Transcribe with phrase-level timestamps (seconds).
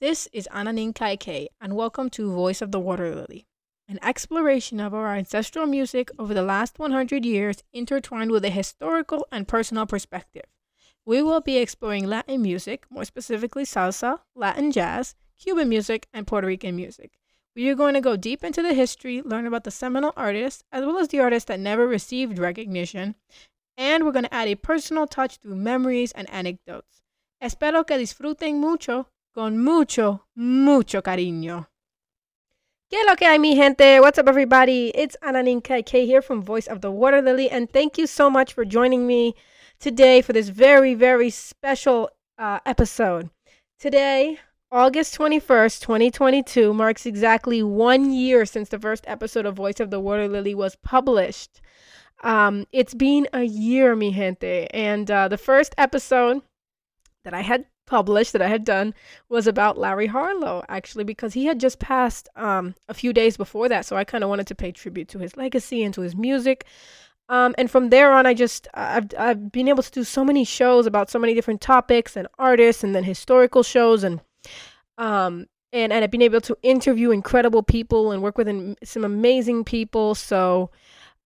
[0.00, 3.46] This is Anani Kaike, and welcome to Voice of the Water Lily,
[3.88, 9.24] an exploration of our ancestral music over the last 100 years intertwined with a historical
[9.30, 10.42] and personal perspective.
[11.06, 16.48] We will be exploring Latin music, more specifically salsa, Latin jazz, Cuban music, and Puerto
[16.48, 17.12] Rican music.
[17.54, 20.84] We are going to go deep into the history, learn about the seminal artists, as
[20.84, 23.14] well as the artists that never received recognition,
[23.76, 27.04] and we're going to add a personal touch through memories and anecdotes.
[27.40, 31.68] Espero que disfruten mucho con mucho, mucho cariño.
[32.88, 33.98] ¿Qué lo que hay, mi gente?
[33.98, 34.92] What's up, everybody?
[34.94, 38.52] It's Anani Kaike here from Voice of the Water Lily, and thank you so much
[38.52, 39.34] for joining me
[39.80, 43.30] today for this very, very special uh, episode.
[43.80, 44.38] Today,
[44.70, 49.98] August 21st, 2022, marks exactly one year since the first episode of Voice of the
[49.98, 51.60] Water Lily was published.
[52.22, 56.42] Um, it's been a year, mi gente, and uh, the first episode
[57.24, 58.94] that I had published that I had done
[59.28, 63.68] was about Larry Harlow, actually, because he had just passed um, a few days before
[63.68, 63.86] that.
[63.86, 66.64] So I kind of wanted to pay tribute to his legacy and to his music.
[67.28, 70.44] Um, and from there on, I just I've I've been able to do so many
[70.44, 74.20] shows about so many different topics and artists, and then historical shows, and
[74.98, 79.04] um, and and I've been able to interview incredible people and work with an, some
[79.04, 80.14] amazing people.
[80.14, 80.70] So.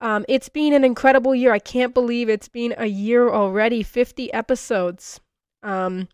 [0.00, 1.52] Um, it's been an incredible year.
[1.52, 3.82] I can't believe it's been a year already.
[3.82, 5.18] 50 episodes.
[5.64, 6.06] Um,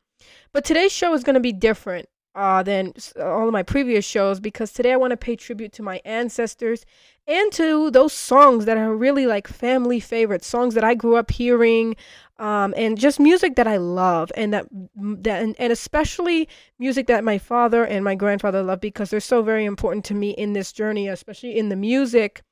[0.54, 4.40] but today's show is going to be different uh, than all of my previous shows
[4.40, 6.86] because today I want to pay tribute to my ancestors
[7.26, 11.30] and to those songs that are really like family favorites, songs that I grew up
[11.30, 11.96] hearing,
[12.38, 17.24] um, and just music that I love, and that that and, and especially music that
[17.24, 20.72] my father and my grandfather love because they're so very important to me in this
[20.72, 22.42] journey, especially in the music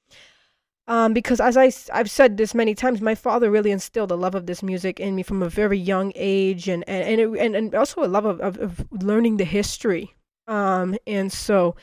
[0.93, 4.35] um, because as I, I've said this many times, my father really instilled a love
[4.35, 7.57] of this music in me from a very young age, and and and, it, and,
[7.57, 10.15] and, also a love of, of, of learning the history.
[10.49, 11.77] Um, and so,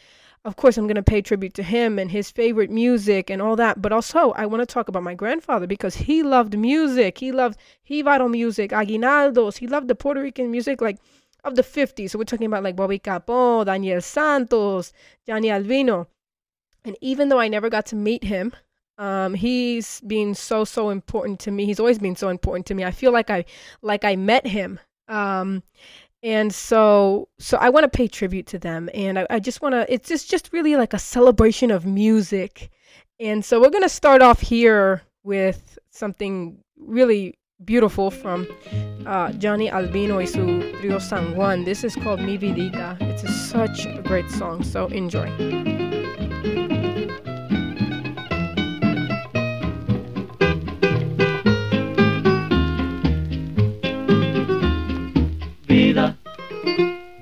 [0.46, 3.56] of course, I'm going to pay tribute to him and his favorite music and all
[3.56, 3.82] that.
[3.82, 7.18] But also, I want to talk about my grandfather because he loved music.
[7.18, 7.58] He loved
[7.90, 9.58] Jíbaro music, aguinaldos.
[9.58, 11.00] He loved the Puerto Rican music, like
[11.44, 12.12] of the 50s.
[12.12, 14.94] So we're talking about like Bobby Capó, Daniel Santos,
[15.25, 16.08] Johnny Albino.
[16.86, 18.53] And even though I never got to meet him,
[19.00, 21.66] um, he's been so so important to me.
[21.66, 22.84] He's always been so important to me.
[22.84, 23.46] I feel like I
[23.82, 24.80] like I met him.
[25.08, 25.64] Um,
[26.22, 29.74] and so so I want to pay tribute to them, and I, I just want
[29.74, 29.92] to.
[29.92, 32.70] It's just just really like a celebration of music.
[33.22, 38.48] And so we're gonna start off here with something really beautiful from
[39.06, 41.64] uh, Johnny Albino y su trio San Juan.
[41.64, 42.98] This is called Mi Vidita.
[43.02, 45.99] It's a, such a great song, so enjoy.
[55.89, 56.16] Vida,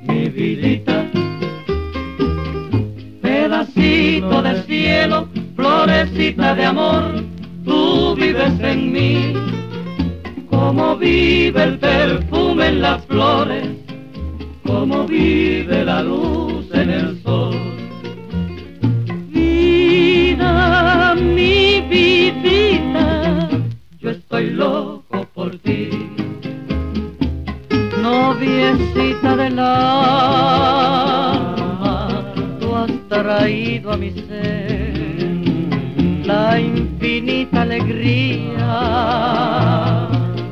[0.03, 1.05] mi vidita.
[3.22, 7.23] Pedacito del cielo, florecita de amor,
[7.63, 9.33] tú vives en mí.
[10.50, 13.67] Como vive el perfume en las flores,
[14.66, 17.55] como vive la luz en el sol.
[19.29, 23.49] Vida, mi vidita,
[23.99, 26.16] yo estoy loco por ti
[28.07, 29.97] noviecita del alma,
[32.59, 34.94] tú has traído a mi ser
[36.25, 38.73] la infinita alegría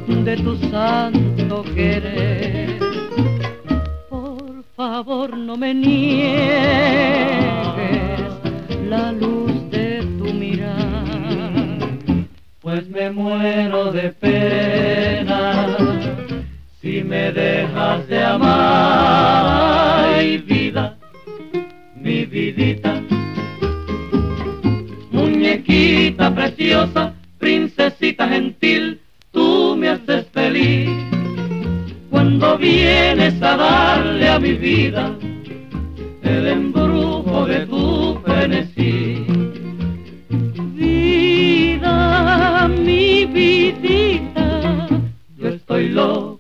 [0.08, 2.80] de tu santo querer.
[4.10, 6.26] Por favor no me niegues
[8.90, 11.80] la luz de tu mirar,
[12.62, 15.95] pues me muero de pena
[17.06, 20.98] me dejas de amar, ay vida,
[21.96, 23.02] mi vidita,
[25.12, 29.00] muñequita preciosa, princesita gentil,
[29.32, 30.90] tú me haces feliz.
[32.10, 35.16] Cuando vienes a darle a mi vida
[36.24, 39.26] el embrujo de tu frenesí.
[40.74, 44.88] Vida, mi vidita,
[45.38, 46.35] yo estoy loco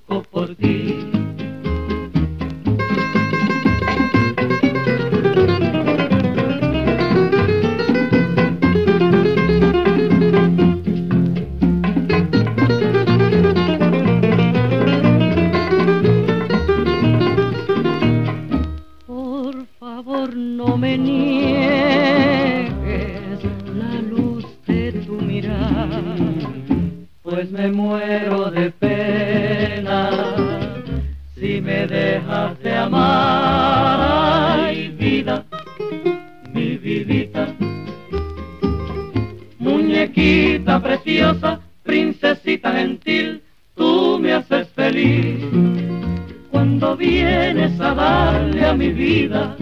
[48.65, 49.55] a mi vida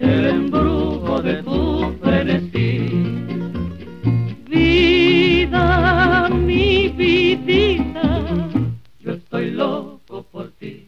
[0.00, 2.88] el embrujo de tu frenesí.
[4.48, 8.50] Vida, mi vidita,
[8.98, 10.84] yo estoy loco por ti.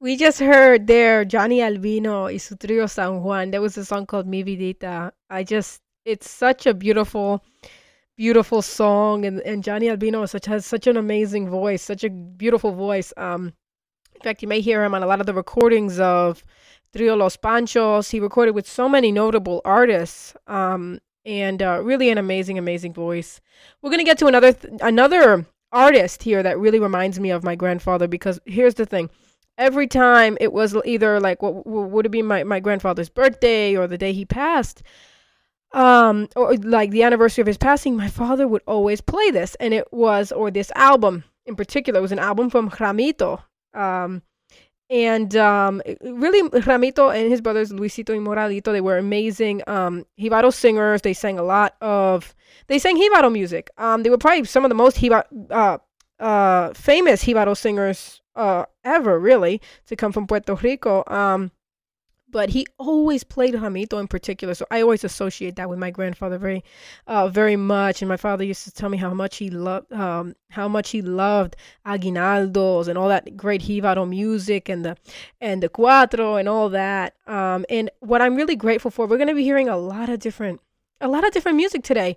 [0.00, 3.52] We just heard there Johnny Albino y su trio San Juan.
[3.52, 5.12] There was a song called Mi Vidita.
[5.30, 7.44] I just, it's such a beautiful,
[8.16, 12.72] beautiful song, and, and Johnny Albino such has such an amazing voice, such a beautiful
[12.72, 13.12] voice.
[13.16, 13.52] Um,
[14.14, 16.44] in fact, you may hear him on a lot of the recordings of
[16.94, 18.10] Trio Los Panchos.
[18.10, 20.34] He recorded with so many notable artists.
[20.46, 23.40] Um, and uh, really an amazing, amazing voice.
[23.80, 27.54] We're gonna get to another th- another artist here that really reminds me of my
[27.54, 29.08] grandfather because here's the thing
[29.58, 33.76] every time it was either like what, what would it be my, my grandfather's birthday
[33.76, 34.82] or the day he passed
[35.74, 39.72] um or like the anniversary of his passing my father would always play this and
[39.72, 43.42] it was or this album in particular was an album from Ramito
[43.74, 44.22] um
[44.90, 50.52] and um really Ramito and his brothers Luisito and Moralito they were amazing um Jibaro
[50.52, 52.34] singers they sang a lot of
[52.66, 55.78] they sang Jibaro music um they were probably some of the most Jibaro uh
[56.20, 61.02] uh famous Jibaro singers uh ever really to come from Puerto Rico.
[61.06, 61.50] Um
[62.32, 64.54] but he always played Ramito in particular.
[64.54, 66.64] So I always associate that with my grandfather very
[67.06, 68.02] uh very much.
[68.02, 71.02] And my father used to tell me how much he loved um how much he
[71.02, 71.54] loved
[71.86, 74.96] aguinaldos and all that great Jibaro music and the
[75.40, 77.14] and the cuatro and all that.
[77.26, 80.60] Um and what I'm really grateful for, we're gonna be hearing a lot of different
[81.02, 82.16] a lot of different music today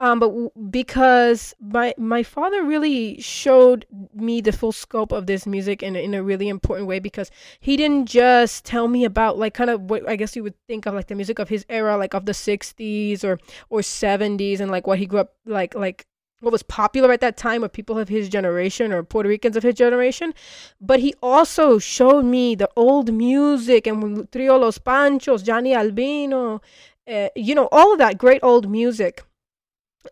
[0.00, 5.46] um, but w- because my my father really showed me the full scope of this
[5.46, 7.30] music in in a really important way because
[7.60, 10.86] he didn't just tell me about like kind of what I guess you would think
[10.86, 13.38] of like the music of his era like of the 60s or
[13.68, 16.06] or 70s and like what he grew up like like
[16.40, 19.62] what was popular at that time of people of his generation or Puerto Ricans of
[19.62, 20.32] his generation.
[20.80, 26.62] But he also showed me the old music and Trio Los Panchos Johnny Albino
[27.10, 29.22] uh, you know all of that great old music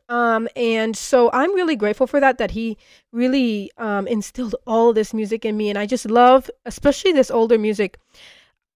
[0.09, 2.77] um and so i'm really grateful for that that he
[3.13, 5.71] really um instilled all this music in me.
[5.71, 7.99] And i just love especially this older music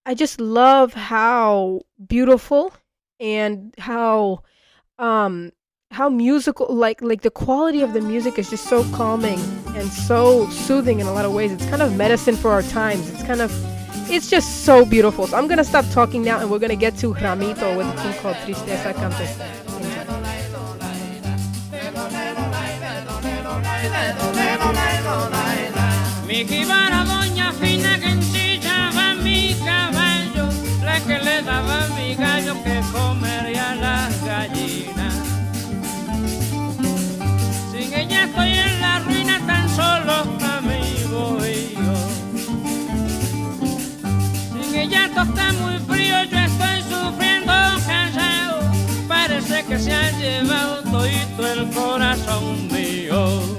[0.06, 2.72] i just love how beautiful
[3.20, 4.42] and how
[4.98, 5.52] um
[5.92, 9.38] how musical like like the quality of the music is just so calming
[9.76, 11.52] and so soothing in a lot of ways.
[11.52, 13.08] It's kind of medicine for our times.
[13.10, 13.52] It's kind of
[14.10, 15.26] it's just so beautiful.
[15.26, 18.14] So i'm gonna stop talking now and we're gonna get to ramito with a tune
[18.20, 19.61] called tristeza cante
[26.32, 30.48] Mi jibara doña fina que enchillaba mi caballo,
[30.82, 35.14] la que le daba mi gallo que comería las gallinas.
[37.70, 40.14] Sin ella estoy en la ruina tan solo
[40.56, 41.96] amigo y yo.
[44.54, 47.52] Sin ella esto está muy frío, yo estoy sufriendo
[47.86, 48.60] callado.
[49.06, 53.51] Parece que se ha llevado todito el corazón mío.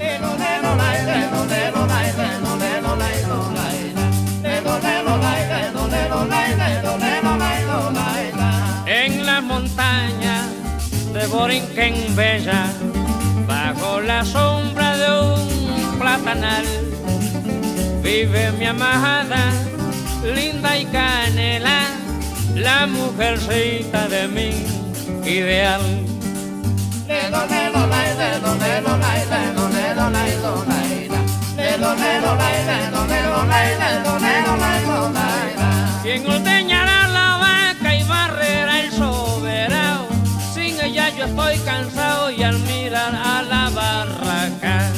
[11.24, 12.66] De Borinquen Bella,
[13.46, 16.64] bajo la sombra de un platanal,
[18.02, 19.42] vive mi amada,
[20.34, 21.80] linda y canela,
[22.54, 24.50] la mujercita de mi
[25.26, 25.80] ideal.
[36.02, 36.93] Quien ordeñará
[41.24, 44.90] estoy cansado y al mirar a la barraca.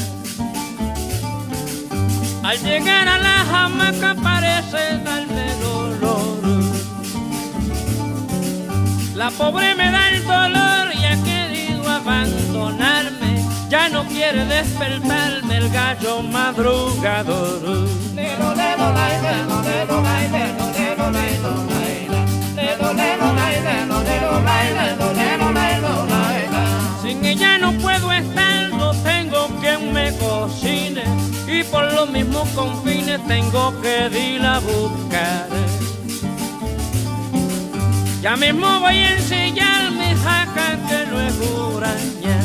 [2.42, 6.38] Al llegar a la hamaca parece darme dolor.
[9.14, 13.44] La pobre me da el dolor y ha querido abandonarme.
[13.68, 17.86] Ya no quiere despertarme el gallo madrugador.
[27.06, 31.04] Sin ella no puedo estar, no tengo quien me cocine
[31.46, 35.46] y por los mismos confines tengo que ir a buscar.
[38.20, 42.40] Ya mismo voy a enseñar mi jaca que no es huraña.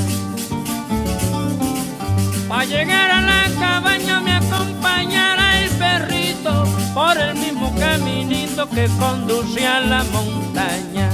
[2.48, 9.66] Pa' llegar a la cabaña me acompañará el perrito por el mismo caminito que conduce
[9.66, 11.10] a la montaña.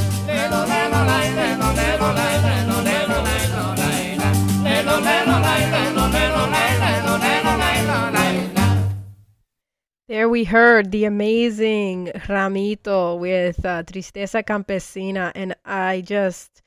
[10.08, 16.64] There we heard the amazing Ramito with uh, Tristeza Campesina, and I just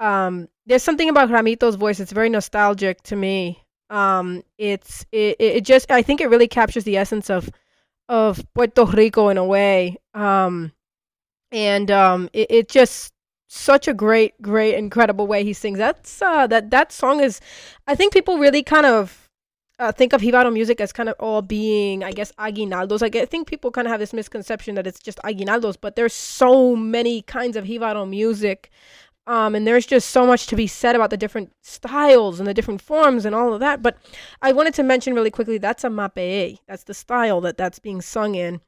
[0.00, 2.00] um, there's something about Ramito's voice.
[2.00, 3.64] It's very nostalgic to me.
[3.90, 7.50] Um, it's it, it just I think it really captures the essence of
[8.08, 9.98] of Puerto Rico in a way.
[10.14, 10.72] Um,
[11.52, 13.12] and um, it, it just
[13.52, 15.76] such a great, great, incredible way he sings.
[15.76, 17.40] That's uh, that that song is.
[17.86, 19.28] I think people really kind of
[19.80, 23.02] uh, think of Jibaro music as kind of all being, I guess, aguinaldos.
[23.02, 26.12] Like I think people kind of have this misconception that it's just aguinaldos, but there's
[26.12, 28.70] so many kinds of Jibaro music.
[29.26, 32.54] Um, and there's just so much to be said about the different styles and the
[32.54, 33.82] different forms and all of that.
[33.82, 33.96] But
[34.42, 36.58] I wanted to mention really quickly that's a mape.
[36.68, 38.60] That's the style that that's being sung in.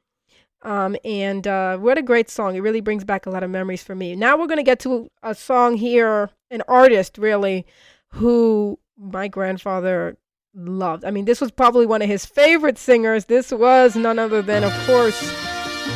[0.63, 2.55] Um, and uh, what a great song.
[2.55, 4.15] It really brings back a lot of memories for me.
[4.15, 7.65] Now we're going to get to a song here, an artist really,
[8.09, 10.17] who my grandfather
[10.55, 11.03] loved.
[11.03, 13.25] I mean, this was probably one of his favorite singers.
[13.25, 15.33] This was none other than, of course,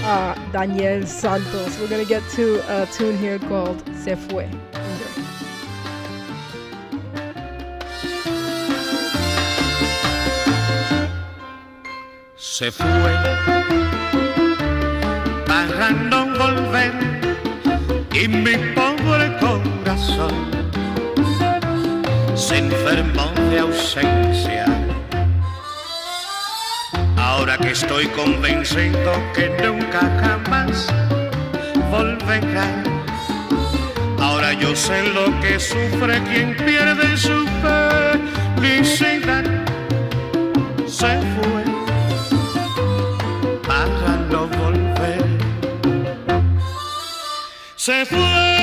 [0.04, 1.80] uh, Daniel Santos.
[1.80, 4.50] We're going to get to a tune here called Se Fue.
[12.36, 14.07] Se fue
[15.58, 16.94] para no volver
[18.14, 20.36] y mi pobre corazón
[22.36, 24.66] se enfermó de ausencia.
[27.18, 30.88] Ahora que estoy convencido que nunca jamás
[31.90, 32.68] volverá.
[34.20, 39.46] Ahora yo sé lo que sufre quien pierde su felicidad.
[40.86, 41.67] Se fue
[47.88, 48.57] Se fue.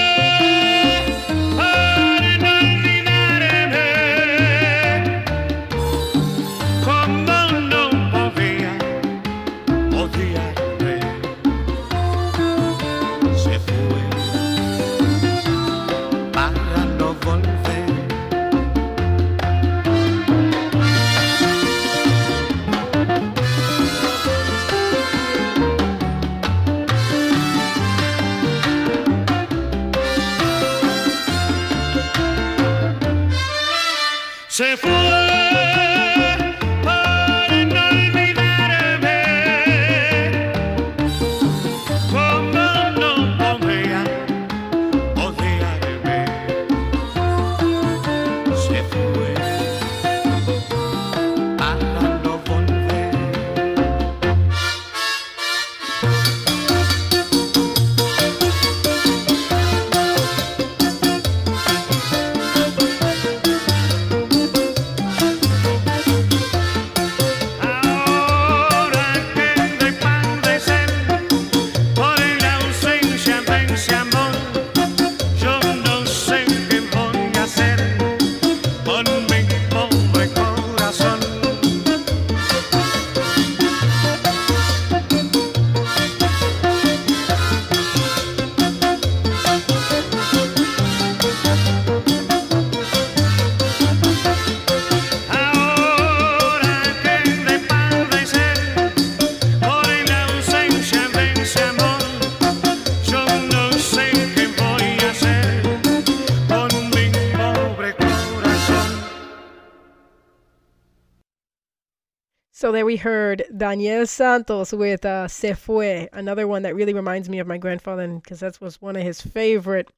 [112.84, 117.46] We heard Daniel Santos with uh, Se Fue, another one that really reminds me of
[117.46, 119.88] my grandfather because that was one of his favorite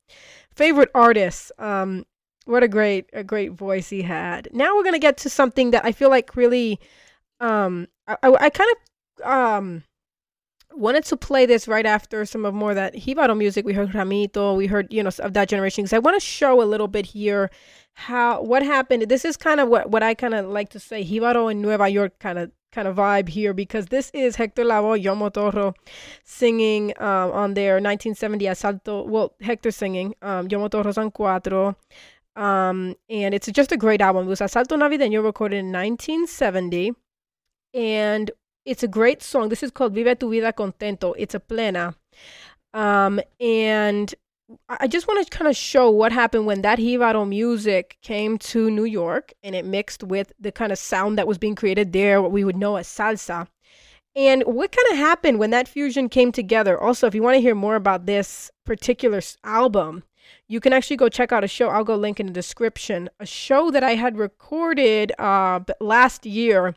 [0.55, 1.51] favorite artists.
[1.59, 2.07] Um,
[2.45, 4.49] what a great a great voice he had.
[4.53, 6.79] Now we're gonna get to something that I feel like really,
[7.41, 9.83] um, I, I, I kind of um
[10.73, 13.65] wanted to play this right after some of more of that Jibaro music.
[13.65, 16.63] We heard Ramito, we heard you know of that generation because I want to show
[16.63, 17.51] a little bit here
[17.95, 19.09] how what happened.
[19.09, 21.89] This is kind of what what I kind of like to say Jibaro in Nueva
[21.89, 25.75] York kind of kind of vibe here because this is Hector Lavoe, Yomo Toro
[26.25, 29.07] singing um, on their 1970 Asalto.
[29.07, 31.75] Well, Hector singing um, Yomo Toro San Cuatro.
[32.37, 34.27] Um, and it's just a great album.
[34.27, 36.93] It was Asalto Navideño recorded in 1970.
[37.73, 38.31] And
[38.67, 39.49] it's a great song.
[39.49, 41.15] This is called Vive tu vida contento.
[41.17, 41.95] It's a plena.
[42.75, 44.15] Um, and
[44.69, 48.71] I just want to kind of show what happened when that Jibaro music came to
[48.71, 52.21] New York and it mixed with the kind of sound that was being created there,
[52.21, 53.47] what we would know as salsa.
[54.15, 56.79] And what kind of happened when that fusion came together?
[56.81, 60.05] Also, if you want to hear more about this particular album,
[60.49, 61.69] you can actually go check out a show.
[61.69, 63.11] I'll go link in the description.
[63.21, 66.75] A show that I had recorded uh, last year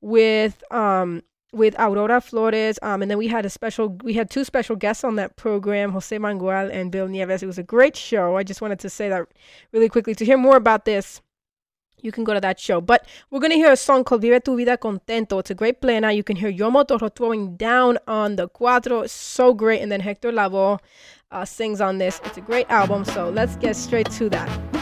[0.00, 2.78] with um, with Aurora Flores.
[2.82, 5.92] Um, and then we had a special, we had two special guests on that program,
[5.92, 7.42] Jose Mangual and Bill Nieves.
[7.42, 8.36] It was a great show.
[8.36, 9.26] I just wanted to say that
[9.72, 10.14] really quickly.
[10.14, 11.20] To hear more about this,
[12.00, 12.80] you can go to that show.
[12.80, 15.40] But we're going to hear a song called Vive tu vida contento.
[15.40, 16.12] It's a great plena.
[16.12, 19.04] You can hear Yomo Toro throwing down on the cuatro.
[19.04, 19.80] It's so great.
[19.80, 20.78] And then Hector Lavoe
[21.30, 22.20] uh, sings on this.
[22.24, 23.04] It's a great album.
[23.04, 24.77] So let's get straight to that.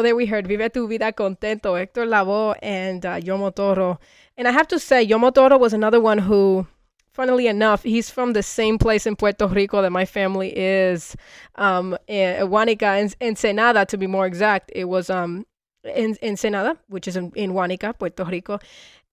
[0.00, 4.00] So there we heard Vive tu vida contento, Hector Lavoe and uh, Yomo Toro.
[4.38, 6.66] And I have to say, Yomo Toro was another one who,
[7.12, 11.14] funnily enough, he's from the same place in Puerto Rico that my family is,
[11.56, 14.72] um, in Guánica, en- Ensenada to be more exact.
[14.74, 15.44] It was um,
[15.84, 18.58] in Ensenada, which is in, in Puerto Rico.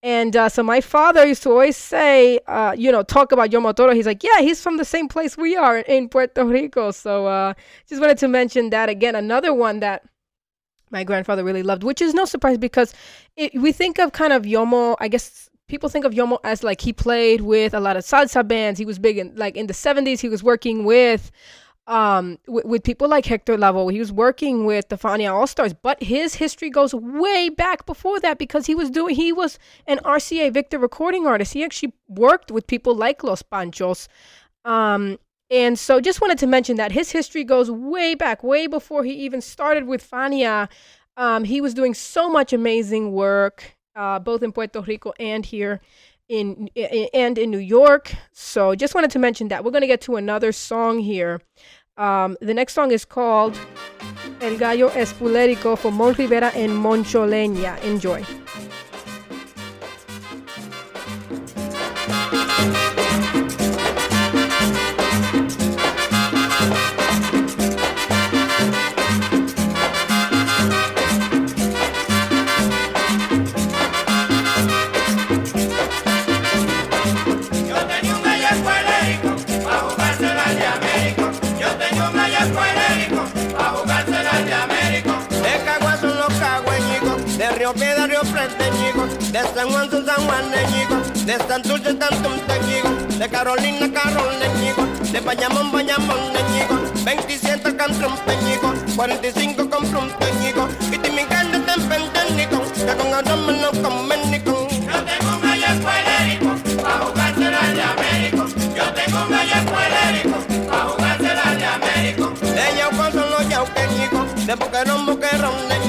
[0.02, 3.76] And uh, so my father used to always say, uh, you know, talk about Yomo
[3.76, 3.94] Toro.
[3.94, 6.92] He's like, yeah, he's from the same place we are in Puerto Rico.
[6.92, 7.56] So uh,
[7.90, 9.16] just wanted to mention that again.
[9.16, 10.04] Another one that
[10.90, 12.94] my grandfather really loved, which is no surprise because
[13.36, 16.82] it, we think of kind of Yomo, I guess people think of Yomo as like
[16.82, 18.80] he played with a lot of salsa bands.
[18.80, 21.32] He was big in like in the 70s, he was working with
[21.88, 23.92] um with, with people like Hector Lavoe.
[23.92, 28.20] He was working with the Fania All Stars, but his history goes way back before
[28.22, 31.54] that because he was doing he was an RCA Victor recording artist.
[31.54, 34.08] He actually worked with people like Los Panchos.
[34.66, 35.20] Um
[35.50, 39.14] and so just wanted to mention that his history goes way back, way before he
[39.14, 40.68] even started with Fania.
[41.16, 45.80] Um, he was doing so much amazing work, uh, both in Puerto Rico and here
[46.30, 48.14] in, i- and in New York.
[48.34, 49.64] So just wanted to mention that.
[49.64, 51.42] We're gonna get to another song here.
[51.98, 53.58] Um, the next song is called
[54.42, 57.82] El Gallo Espulérico for Mon Rivera and Moncho Leña.
[57.84, 58.24] Enjoy.
[87.68, 92.90] Cagüeñicos, de Río Piedra, Río Frenteñico, de San Juan son San Juaneñico, de Santurce, Santurceñico,
[93.18, 100.98] de Carolina, Caroleñico, de Bayamón, Bayamoneñico, 27 compro un peñico, 45 compro un peñico, y
[100.98, 104.68] te mi carne te empentenico, que con arroz me lo comen ni con.
[104.70, 108.46] Yo tengo un gallo escuelérico, pa' jugársela al de Américo.
[108.76, 110.38] Yo tengo un gallo escuelérico,
[110.70, 112.34] pa' jugársela al de Américo.
[112.42, 115.87] De yauco son los yauqueñicos, de boquerón, boquerón, neñico, de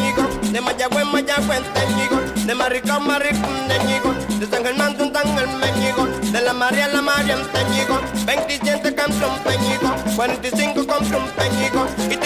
[0.90, 6.40] Mayagüez, Mayagüez, teñico, de Maricón, Maricón, neñico, de San Germán, un tan el meñico, de
[6.40, 12.16] la María, la María, un teñico, 27 compro un peñico, 45 compro un peñico, y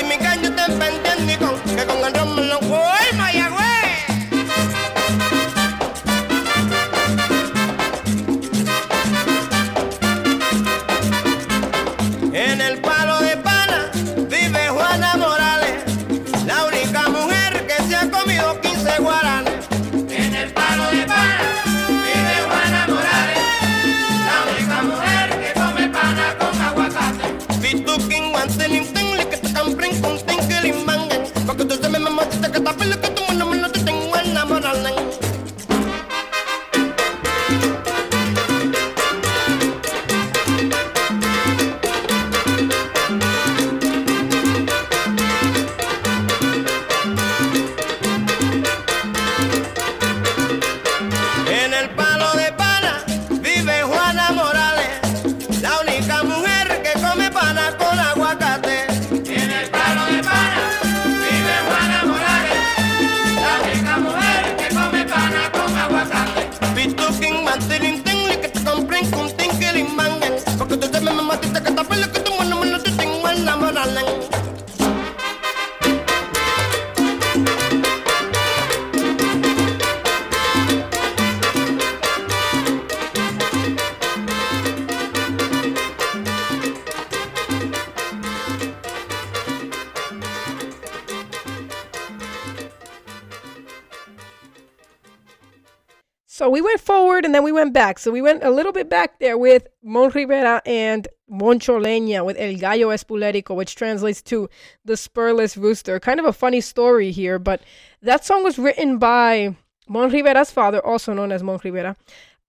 [97.62, 97.98] went back.
[98.01, 102.37] So we went a little bit back there with Mon Rivera and Moncho Leña with
[102.37, 104.48] El Gallo Espulérico, which translates to
[104.85, 106.01] the spurless rooster.
[106.01, 107.62] Kind of a funny story here, but
[108.03, 109.55] that song was written by
[109.88, 111.96] Mon Rivera's father, also known as Mon Rivera.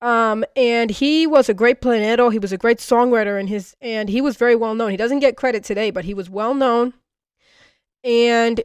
[0.02, 2.32] Um, and he was a great planero.
[2.32, 4.90] He was a great songwriter, and his and he was very well known.
[4.90, 6.94] He doesn't get credit today, but he was well known.
[8.04, 8.62] And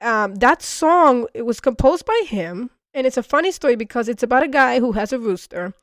[0.00, 4.22] um, that song it was composed by him, and it's a funny story because it's
[4.22, 5.74] about a guy who has a rooster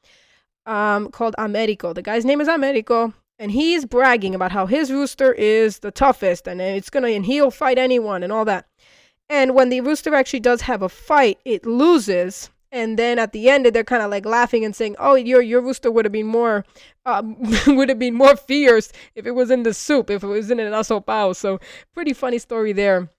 [0.66, 1.94] um, called Americo.
[1.94, 6.48] The guy's name is Americo, and he's bragging about how his rooster is the toughest,
[6.48, 8.68] and it's gonna and he'll fight anyone and all that.
[9.30, 12.50] And when the rooster actually does have a fight, it loses.
[12.72, 15.62] And then at the end, they're kind of like laughing and saying, "Oh, your your
[15.62, 16.66] rooster would have been more,
[17.06, 20.52] um, would have been more fierce if it was in the soup, if it was
[20.52, 21.60] in an asopao." So
[21.94, 23.10] pretty funny story there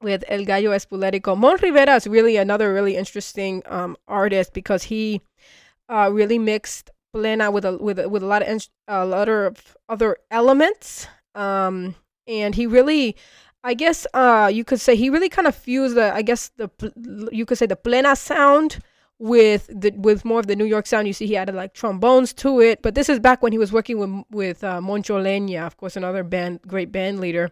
[0.00, 1.36] with El Gallo Espulérico.
[1.36, 5.20] Mon Rivera is really another really interesting um, artist because he
[5.88, 9.76] uh, really mixed plena with a with a, with a lot of a lot of
[9.88, 11.94] other elements, um,
[12.26, 13.16] and he really.
[13.64, 16.70] I guess uh, you could say he really kind of fused the, I guess the,
[17.32, 18.78] you could say the plena sound
[19.18, 21.06] with the with more of the New York sound.
[21.08, 22.82] You see, he added like trombones to it.
[22.82, 25.96] But this is back when he was working with with uh, Moncho Leña, of course,
[25.96, 27.50] another band, great band leader.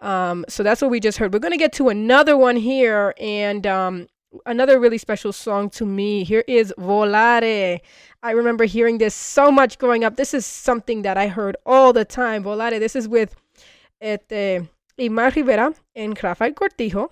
[0.00, 1.32] Um, so that's what we just heard.
[1.32, 4.06] We're gonna get to another one here, and um,
[4.46, 6.22] another really special song to me.
[6.24, 7.80] Here is Volare.
[8.22, 10.16] I remember hearing this so much growing up.
[10.16, 12.44] This is something that I heard all the time.
[12.44, 12.78] Volare.
[12.78, 13.34] This is with
[14.00, 17.08] este, Ismael Rivera and Rafael Cortijo,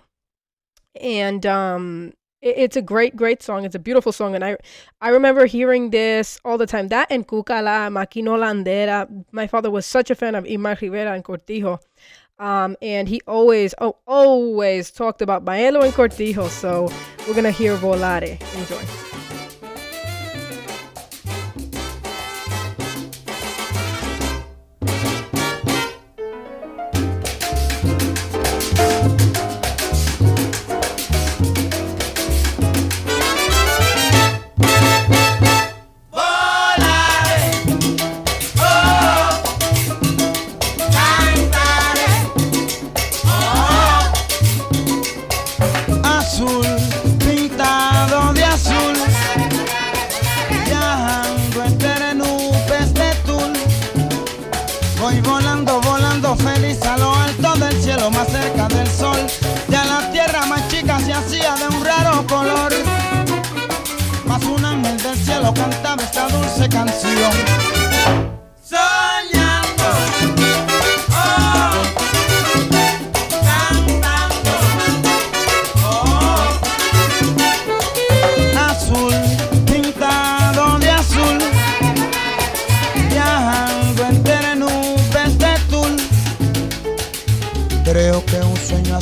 [0.99, 3.65] and um, it- it's a great, great song.
[3.65, 4.57] It's a beautiful song, and I,
[5.01, 6.87] I remember hearing this all the time.
[6.89, 9.25] That and Cuca la Maquinolandera.
[9.31, 11.79] My father was such a fan of Ismael Rivera and Cortijo.
[12.39, 16.49] Um, and he always, oh, always talked about Maelo and Cortijo.
[16.49, 16.91] So
[17.27, 18.39] we're gonna hear Volare.
[18.55, 19.16] Enjoy.
[55.07, 59.15] Voy volando, volando feliz a lo alto del cielo, más cerca del sol.
[59.69, 62.73] Ya la tierra más chica se hacía de un raro color.
[64.25, 68.36] Más un ángel del cielo cantaba esta dulce canción.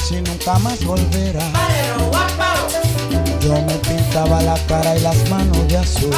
[0.05, 1.47] Así nunca más volverá.
[3.41, 6.13] Yo me pintaba la cara y las manos de azul.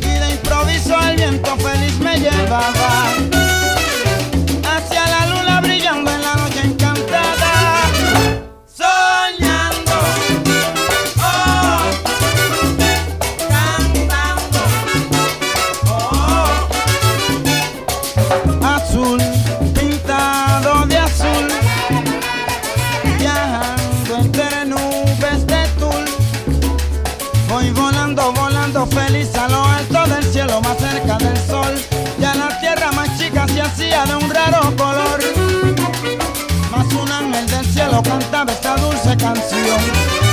[0.00, 3.47] Y de improviso el viento feliz me llevaba
[38.02, 40.27] cantaba esta dulce canción.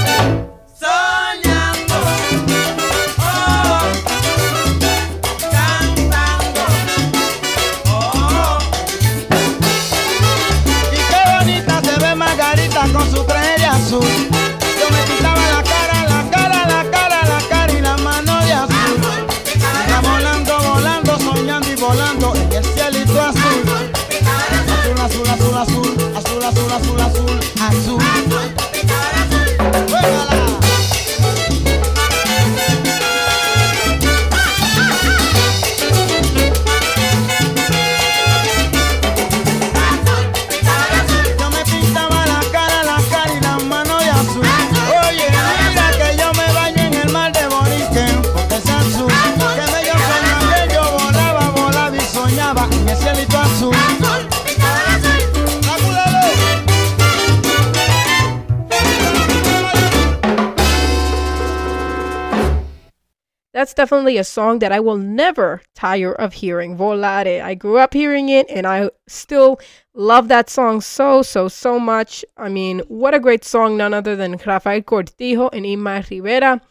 [63.86, 66.76] Definitely a song that I will never tire of hearing.
[66.76, 67.40] Volare.
[67.44, 69.60] I grew up hearing it and I still
[69.94, 72.26] love that song so, so, so much.
[72.36, 76.62] I mean, what a great song, none other than Rafael Cortijo and Ismael Rivera.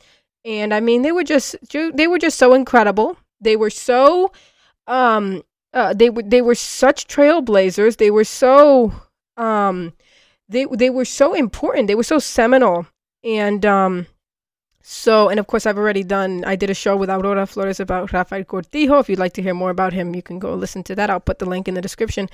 [0.45, 3.17] And I mean, they were just they were just so incredible.
[3.41, 4.33] They were so
[4.89, 7.99] um uh, they were they were such trailblazers.
[7.99, 8.93] They were so
[9.37, 9.93] um
[10.49, 11.87] they they were so important.
[11.87, 12.89] They were so seminal.
[13.23, 14.09] And um
[14.87, 18.13] so, and of course, I've already done, I did a show with Aurora Flores about
[18.13, 19.01] Rafael Cortijo.
[19.01, 21.09] If you'd like to hear more about him, you can go listen to that.
[21.09, 22.29] I'll put the link in the description.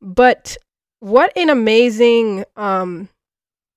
[0.00, 0.56] But
[0.98, 3.08] what an amazing, um,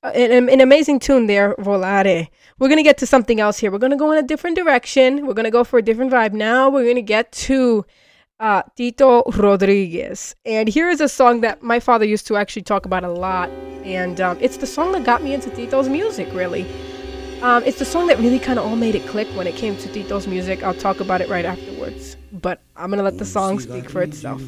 [0.01, 2.29] an, an amazing tune there, Volare.
[2.57, 3.69] We're going to get to something else here.
[3.69, 5.27] We're going to go in a different direction.
[5.27, 6.33] We're going to go for a different vibe.
[6.33, 7.85] Now we're going to get to
[8.39, 10.35] uh, Tito Rodriguez.
[10.45, 13.51] And here is a song that my father used to actually talk about a lot.
[13.83, 16.65] And um, it's the song that got me into Tito's music, really.
[17.41, 19.77] Um, it's the song that really kind of all made it click when it came
[19.77, 20.63] to Tito's music.
[20.63, 22.17] I'll talk about it right afterwards.
[22.31, 24.41] But I'm going to let the song speak for itself.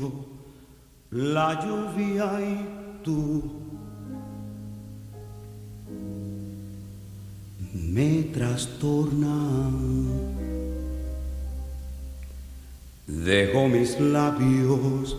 [1.12, 2.65] La lluvia y
[3.04, 3.43] tú
[7.73, 9.73] me trastornan.
[13.08, 15.15] Dejo mis labios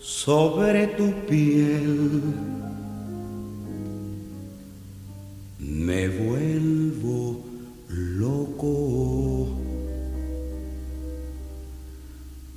[0.00, 2.22] sobre tu piel.
[5.58, 6.08] Me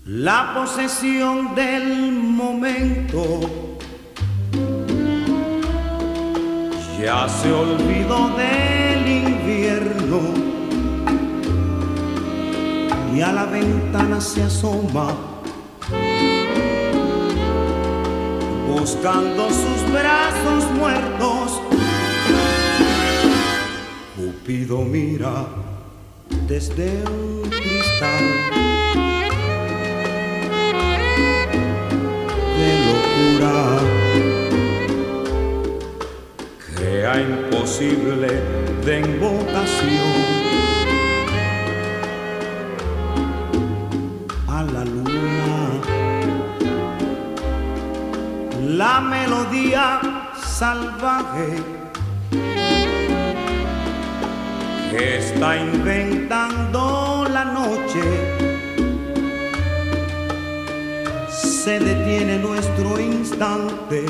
[0.06, 3.40] La posesión del momento
[7.00, 10.22] ya se olvidó del invierno
[13.16, 15.16] y a la ventana se asoma
[18.68, 21.62] buscando sus brazos muertos.
[24.16, 25.46] Cupido mira
[26.52, 28.26] desde un cristal.
[32.58, 33.58] de locura
[36.76, 38.30] crea imposible
[38.86, 40.14] de invocación
[44.50, 45.62] a la luna
[48.82, 50.02] la melodía
[50.46, 51.81] salvaje
[54.98, 58.52] está inventando la noche
[61.64, 64.04] se detiene nuestro instante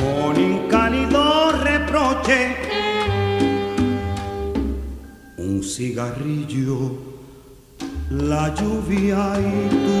[0.00, 2.56] con incálido reproche.
[5.36, 6.98] Un cigarrillo,
[8.10, 10.00] la lluvia y tú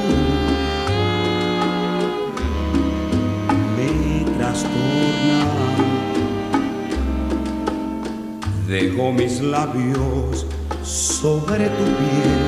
[3.76, 5.89] me trastornan.
[8.70, 10.46] Dejo mis labios
[10.84, 12.42] sobre tu piel.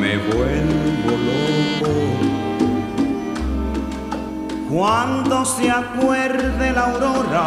[0.00, 1.92] Me vuelvo loco
[4.70, 7.46] cuando se acuerde la aurora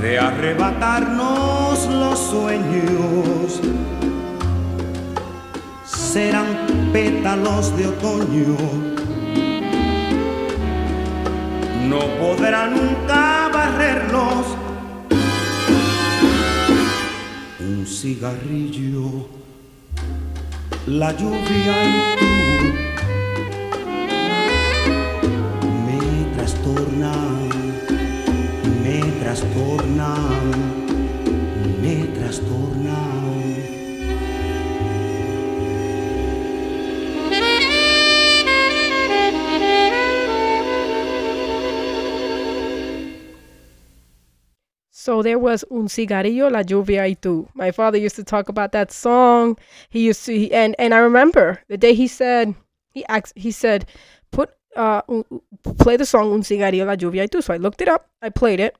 [0.00, 3.60] de arrebatarnos los sueños.
[5.84, 6.46] Serán
[6.94, 8.83] pétalos de otoño
[11.94, 14.46] No podrá nunca barrerlos
[17.60, 19.28] un cigarrillo,
[20.88, 22.32] la lluvia y tú
[25.86, 26.00] me
[26.34, 27.48] trastornan,
[28.82, 30.50] me trastornan,
[31.80, 33.23] me trastornan.
[45.04, 47.46] So there was Un Cigarrillo, La Lluvia y Tú.
[47.52, 49.58] My father used to talk about that song.
[49.90, 52.54] He used to, he, and and I remember the day he said
[52.90, 53.84] he asked, he said,
[54.30, 55.26] put uh un-
[55.76, 57.42] play the song Un Cigarrillo, La Lluvia y Tú.
[57.42, 58.08] So I looked it up.
[58.22, 58.78] I played it.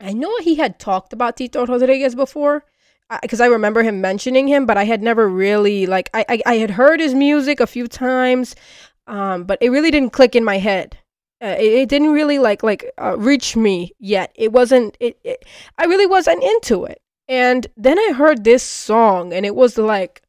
[0.00, 2.64] I know he had talked about Tito Rodriguez before
[3.20, 6.54] because I, remember him mentioning him, but I had never really like I, I I
[6.64, 8.56] had heard his music a few times,
[9.06, 10.96] um, but it really didn't click in my head.
[11.42, 14.32] Uh, it, it didn't really like like uh, reach me yet.
[14.34, 14.96] It wasn't.
[15.00, 15.44] It, it.
[15.78, 17.02] I really wasn't into it.
[17.28, 20.22] And then I heard this song, and it was like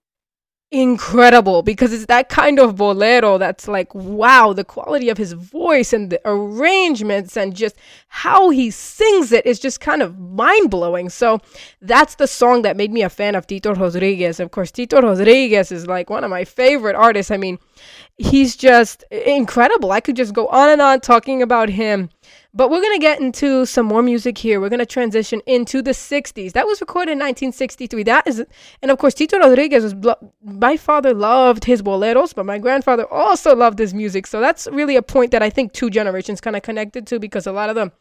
[0.70, 5.94] incredible because it's that kind of bolero that's like wow the quality of his voice
[5.94, 7.78] and the arrangements and just
[8.10, 11.40] how he sings it is just kind of mind-blowing so
[11.82, 15.72] that's the song that made me a fan of tito rodriguez of course tito rodriguez
[15.72, 17.58] is like one of my favorite artists i mean
[18.18, 22.10] he's just incredible i could just go on and on talking about him
[22.58, 24.60] but we're going to get into some more music here.
[24.60, 26.54] We're going to transition into the 60s.
[26.54, 28.02] That was recorded in 1963.
[28.02, 28.44] That is,
[28.82, 33.56] and of course, Tito Rodriguez was, my father loved his boleros, but my grandfather also
[33.56, 34.26] loved his music.
[34.26, 37.46] So that's really a point that I think two generations kind of connected to because
[37.46, 37.92] a lot of them,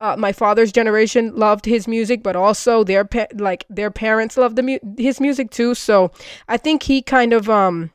[0.00, 4.56] uh, my father's generation loved his music, but also their, pa- like, their parents loved
[4.56, 5.74] the mu- his music too.
[5.74, 6.10] So
[6.48, 7.90] I think he kind of, um,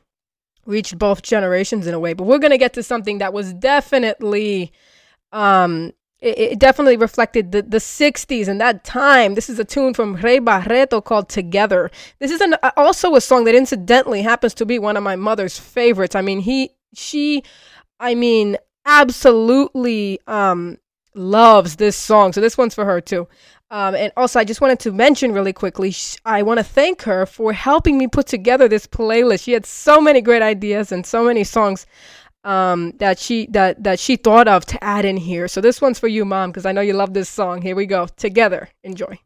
[0.66, 2.12] reached both generations in a way.
[2.12, 4.72] But we're going to get to something that was definitely,
[5.32, 9.34] um it, it definitely reflected the, the 60s and that time.
[9.34, 11.90] This is a tune from Ray Barretto called together.
[12.18, 15.58] This is an, also a song that incidentally happens to be one of my mother's
[15.58, 16.14] favorites.
[16.14, 17.42] I mean he she
[18.00, 20.78] i mean absolutely um
[21.14, 22.32] loves this song.
[22.32, 23.28] So this one's for her too
[23.70, 27.02] um, and also i just wanted to mention really quickly sh- i want to thank
[27.02, 31.04] her for helping me put together this playlist she had so many great ideas and
[31.04, 31.86] so many songs
[32.46, 35.48] um, that she that that she thought of to add in here.
[35.48, 37.60] So this one's for you, mom, because I know you love this song.
[37.60, 38.06] Here we go.
[38.16, 39.18] Together, enjoy.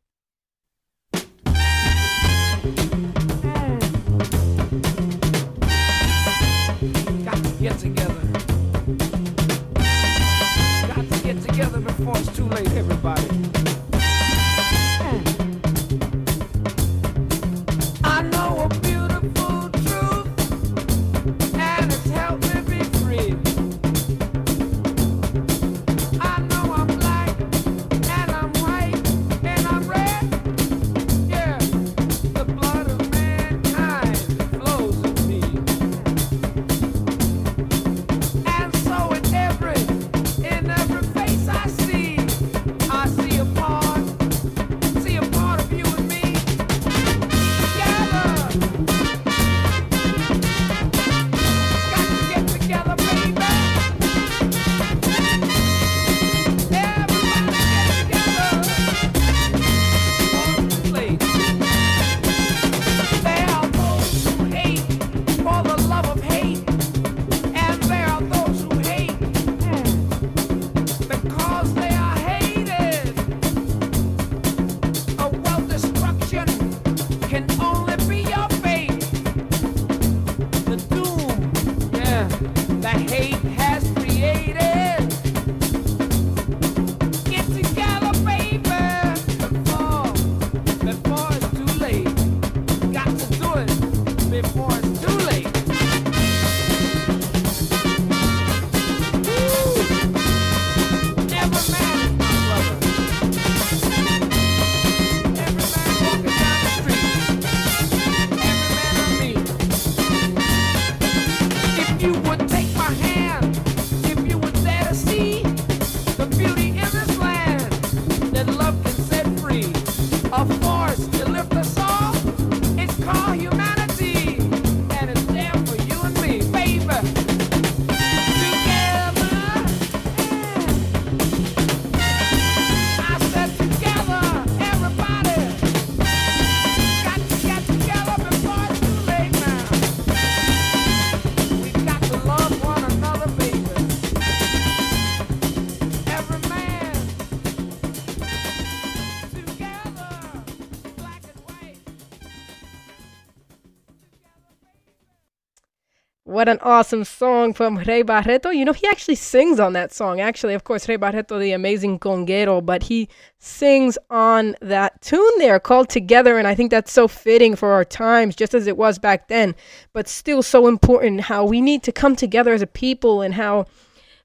[156.41, 158.51] What an awesome song from Ray Barretto.
[158.51, 160.23] You know, he actually sings on that song.
[160.23, 165.61] Actually, of course, Ray Barretto, the amazing conguero, but he sings on that tune there
[165.61, 166.38] called Together.
[166.38, 169.55] And I think that's so fitting for our times, just as it was back then,
[169.93, 173.67] but still so important how we need to come together as a people and how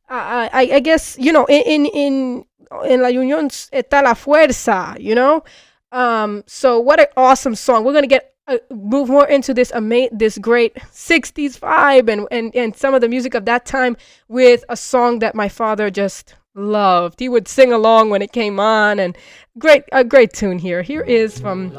[0.08, 2.46] I, I, I guess, you know, in, in,
[2.86, 5.44] in, la unión está la fuerza, you know?
[5.92, 7.84] Um, so what an awesome song.
[7.84, 12.56] We're to get uh, move more into this ama- this great 60s vibe and, and
[12.56, 16.36] and some of the music of that time with a song that my father just
[16.54, 17.20] loved.
[17.20, 19.18] He would sing along when it came on and
[19.58, 20.82] great a great tune here.
[20.82, 21.72] Here is from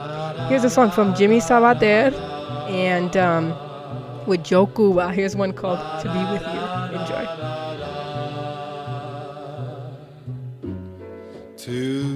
[0.48, 2.12] here's a song from Jimmy Sabater
[2.68, 3.54] and um,
[4.26, 5.12] with Joe Cuba.
[5.12, 7.00] Here's one called To Be With You.
[7.00, 7.56] Enjoy.
[11.56, 12.15] to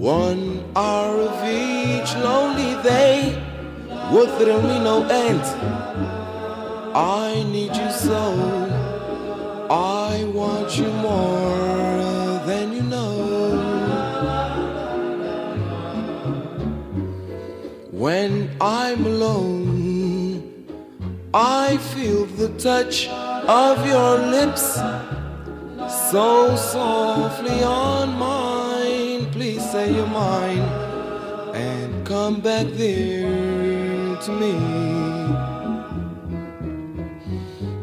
[0.00, 3.36] One hour of each lonely day
[4.10, 5.42] would thrill me no end.
[6.96, 8.24] I need you so.
[9.68, 13.12] I want you more than you know.
[17.90, 20.64] When I'm alone,
[21.34, 24.80] I feel the touch of your lips
[26.10, 28.69] so softly on mine.
[29.40, 30.58] Please say you're mine
[31.54, 34.52] and come back there to me.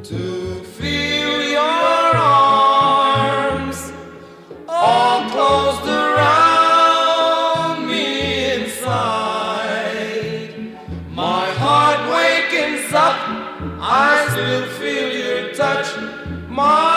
[0.03, 3.91] To feel your arms
[4.69, 10.53] all closed around me inside.
[11.09, 13.17] My heart wakens up,
[13.81, 15.87] I still feel your touch.
[16.47, 16.96] My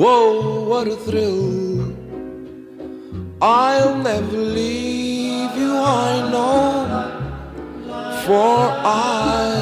[0.00, 1.94] Whoa, what a thrill!
[3.42, 6.72] I'll never leave you, I know.
[8.24, 9.60] For I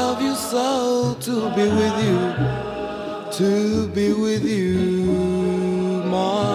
[0.00, 2.20] love you so to be with you,
[3.32, 6.45] to be with you, my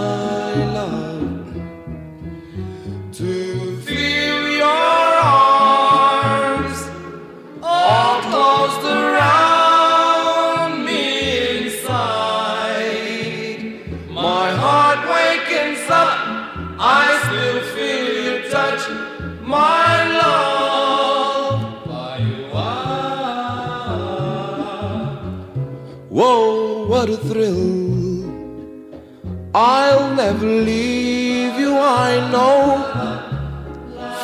[29.53, 32.87] I'll never leave you, I know.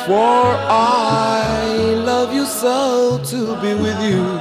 [0.06, 1.66] For I
[2.02, 4.40] love you so to be with you,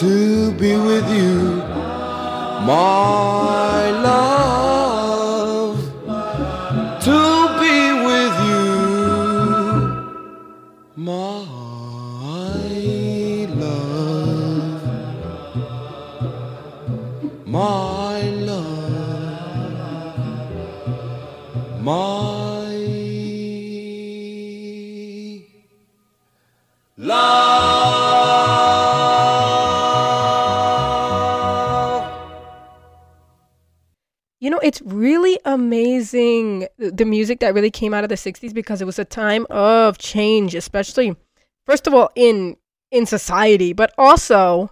[0.00, 1.62] to be with you,
[2.64, 5.76] my love,
[7.02, 8.72] to be with you,
[10.96, 11.44] my
[13.60, 14.82] love,
[17.44, 18.03] my
[36.96, 39.98] the music that really came out of the 60s because it was a time of
[39.98, 41.16] change, especially
[41.66, 42.56] first of all in
[42.90, 44.70] in society, but also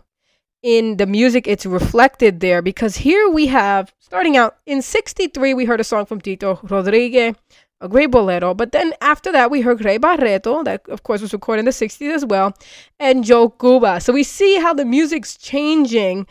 [0.63, 5.65] in the music it's reflected there because here we have starting out in 63 we
[5.65, 7.35] heard a song from Tito Rodriguez,
[7.81, 11.33] a great bolero, but then after that we heard Ray Barretto that of course was
[11.33, 12.57] recorded in the 60s as well
[13.01, 14.01] and Joe Cuba.
[14.01, 16.27] So we see how the music's changing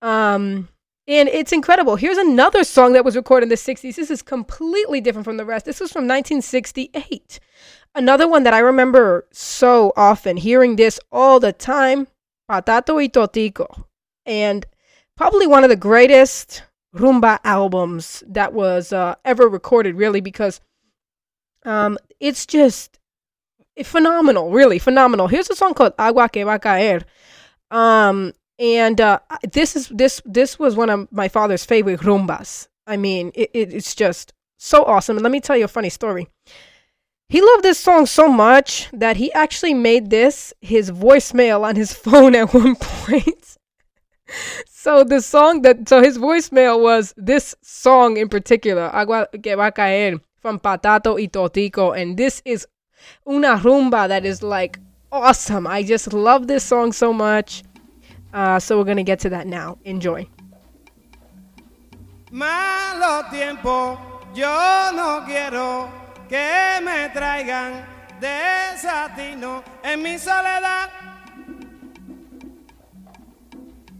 [0.00, 0.68] um
[1.12, 1.96] and it's incredible.
[1.96, 3.96] Here's another song that was recorded in the 60s.
[3.96, 5.66] This is completely different from the rest.
[5.66, 7.38] This was from 1968.
[7.94, 12.08] Another one that I remember so often, hearing this all the time,
[12.50, 13.84] Patato y Totico.
[14.24, 14.64] And
[15.16, 16.62] probably one of the greatest
[16.96, 20.62] rumba albums that was uh, ever recorded, really, because
[21.66, 22.98] um, it's just
[23.84, 25.28] phenomenal, really phenomenal.
[25.28, 27.02] Here's a song called Agua que va a caer.
[27.70, 29.18] Um, and uh,
[29.52, 32.68] this is this this was one of my father's favorite rumbas.
[32.86, 35.16] I mean, it, it, it's just so awesome.
[35.16, 36.28] And let me tell you a funny story.
[37.28, 41.92] He loved this song so much that he actually made this his voicemail on his
[42.04, 43.56] phone at one point.
[44.66, 49.68] so the song that so his voicemail was this song in particular, Agua que va
[49.68, 52.66] a caer from Patato y Totico, and this is
[53.26, 54.78] una rumba that is like
[55.10, 55.66] awesome.
[55.66, 57.62] I just love this song so much.
[58.32, 59.78] Uh, so we're gonna get to that now.
[59.84, 60.26] Enjoy.
[62.30, 63.98] Malo tiempo
[64.34, 65.90] yo no quiero
[66.28, 67.84] que me traigan
[68.18, 70.88] desatino en mi soledad.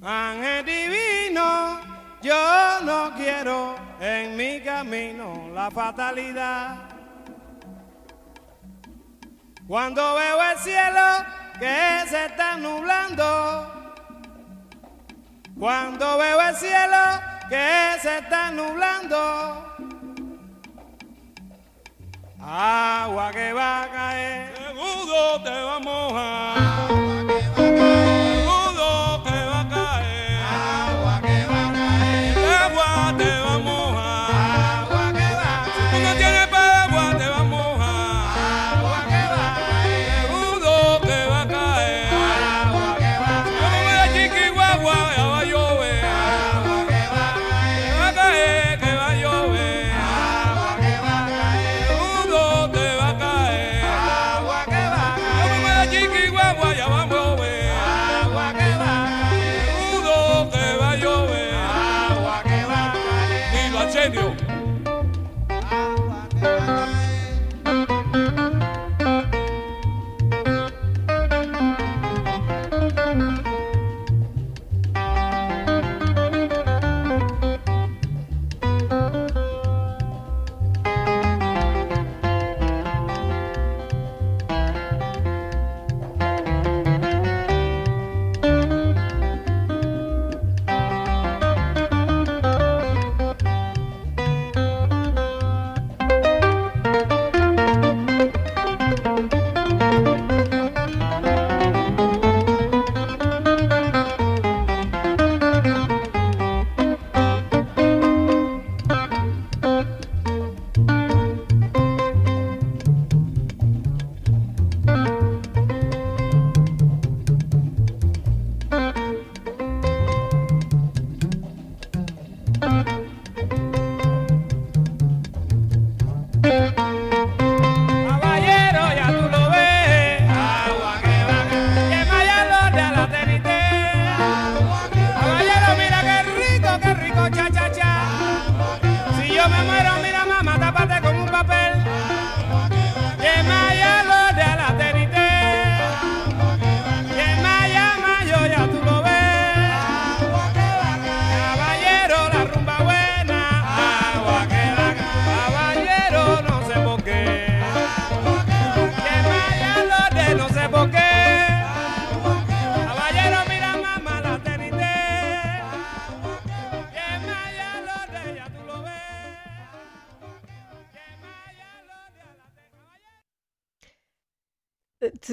[0.02, 1.80] Ángel divino,
[2.22, 6.88] yo no quiero en mi camino la fatalidad.
[9.68, 11.24] Cuando veo el cielo
[11.60, 13.81] que se está nublando,
[15.58, 19.16] cuando veo el cielo que se está nublando,
[22.40, 26.92] agua que va a caer, seguro te va a mojar.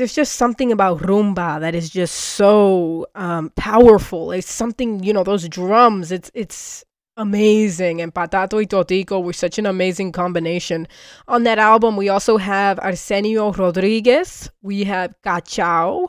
[0.09, 4.31] There's just something about rumba that is just so um, powerful.
[4.31, 6.11] It's something, you know, those drums.
[6.11, 6.83] It's it's
[7.15, 8.01] amazing.
[8.01, 10.87] And Patato y Totico were such an amazing combination.
[11.27, 14.49] On that album, we also have Arsenio Rodriguez.
[14.63, 16.07] We have Cachao.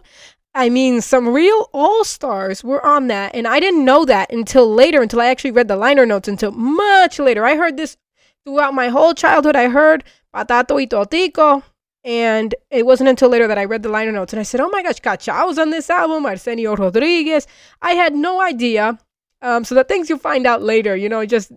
[0.54, 4.72] I mean, some real all stars were on that, and I didn't know that until
[4.72, 5.02] later.
[5.02, 6.26] Until I actually read the liner notes.
[6.26, 7.98] Until much later, I heard this
[8.46, 9.56] throughout my whole childhood.
[9.56, 11.64] I heard Patato y Totico.
[12.02, 14.70] And it wasn't until later that I read the liner notes and I said, oh
[14.70, 17.46] my gosh, Cachao's on this album, Arsenio Rodriguez.
[17.82, 18.98] I had no idea.
[19.42, 21.52] Um, so the things you'll find out later, you know, just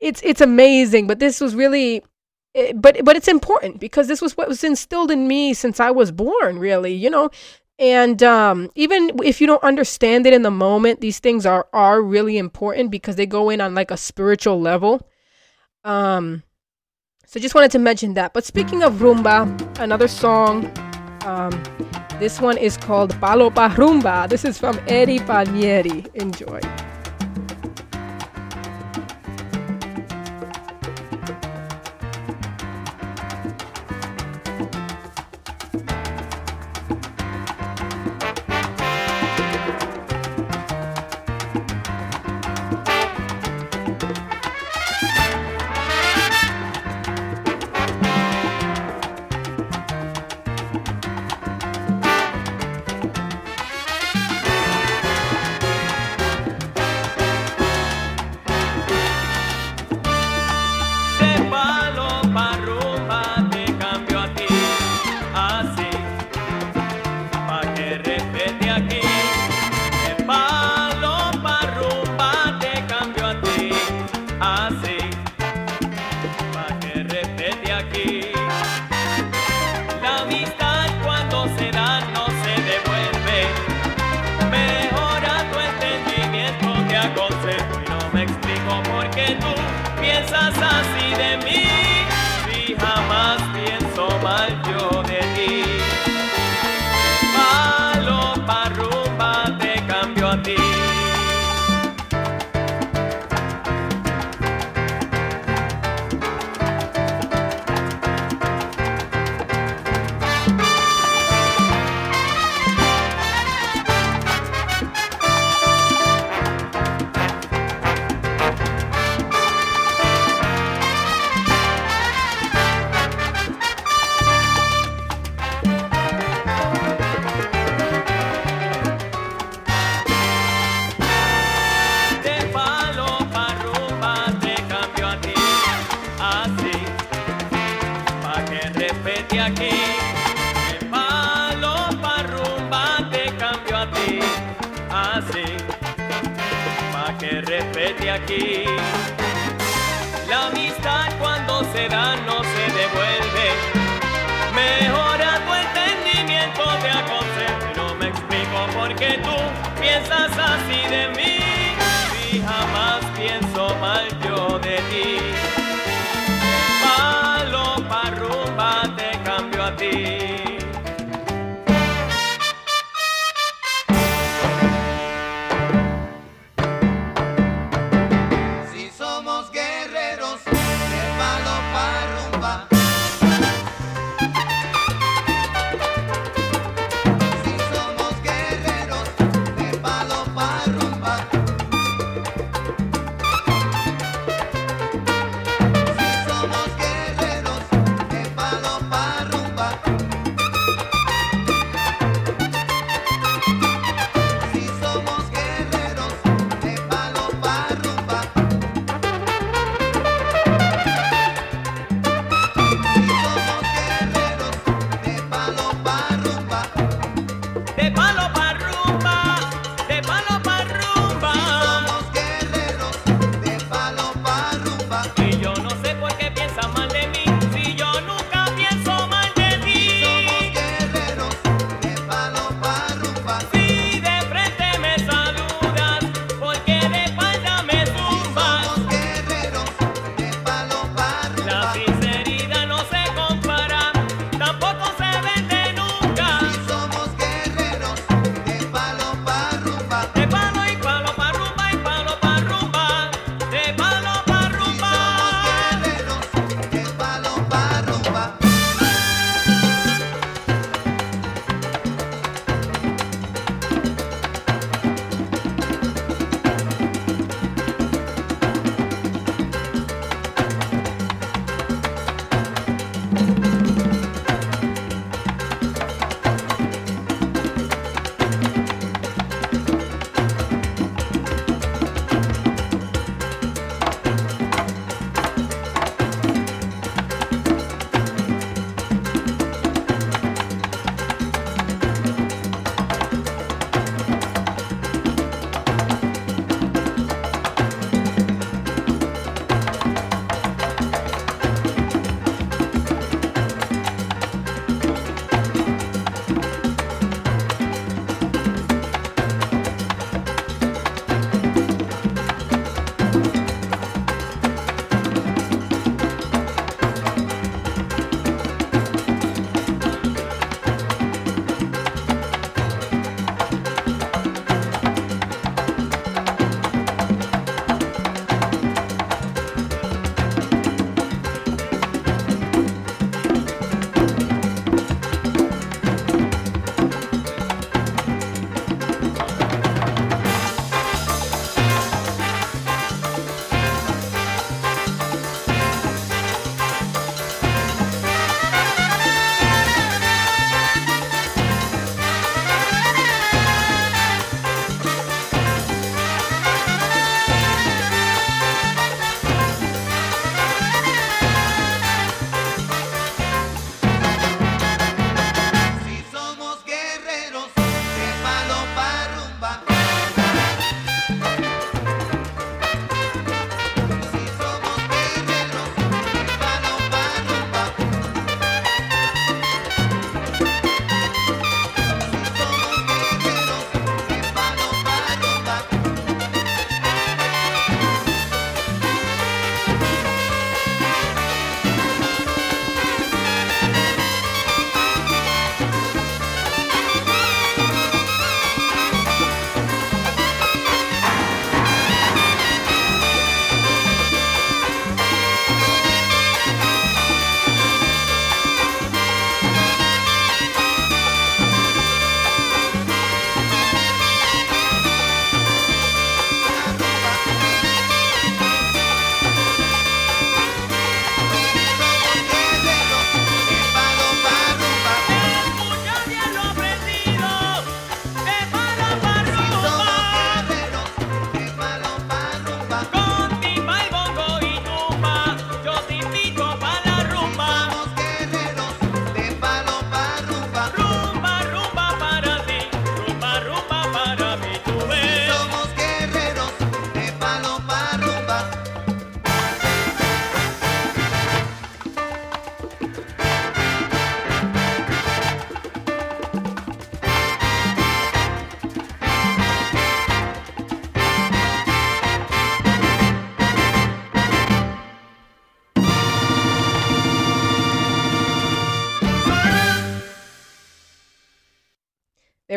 [0.00, 1.06] it's it's amazing.
[1.06, 2.02] But this was really,
[2.54, 5.90] eh, but but it's important because this was what was instilled in me since I
[5.90, 7.30] was born, really, you know.
[7.78, 12.02] And um, even if you don't understand it in the moment, these things are are
[12.02, 15.08] really important because they go in on like a spiritual level.
[15.84, 16.42] Um,
[17.28, 18.32] so just wanted to mention that.
[18.32, 20.64] But speaking of rumba, another song.
[21.26, 21.52] Um,
[22.18, 24.28] this one is called Palo Pa Rumba.
[24.30, 26.06] This is from Eddie Palmieri.
[26.14, 26.58] Enjoy.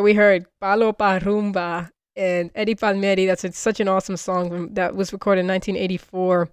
[0.02, 3.28] There we heard Palo Pa Rumba and Eddie Palmieri.
[3.28, 6.50] That's a, such an awesome song that was recorded in 1984.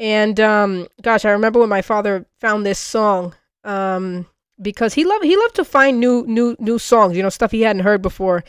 [0.00, 4.26] And um, gosh, I remember when my father found this song um,
[4.60, 7.60] because he loved he loved to find new new new songs, you know, stuff he
[7.60, 8.42] hadn't heard before.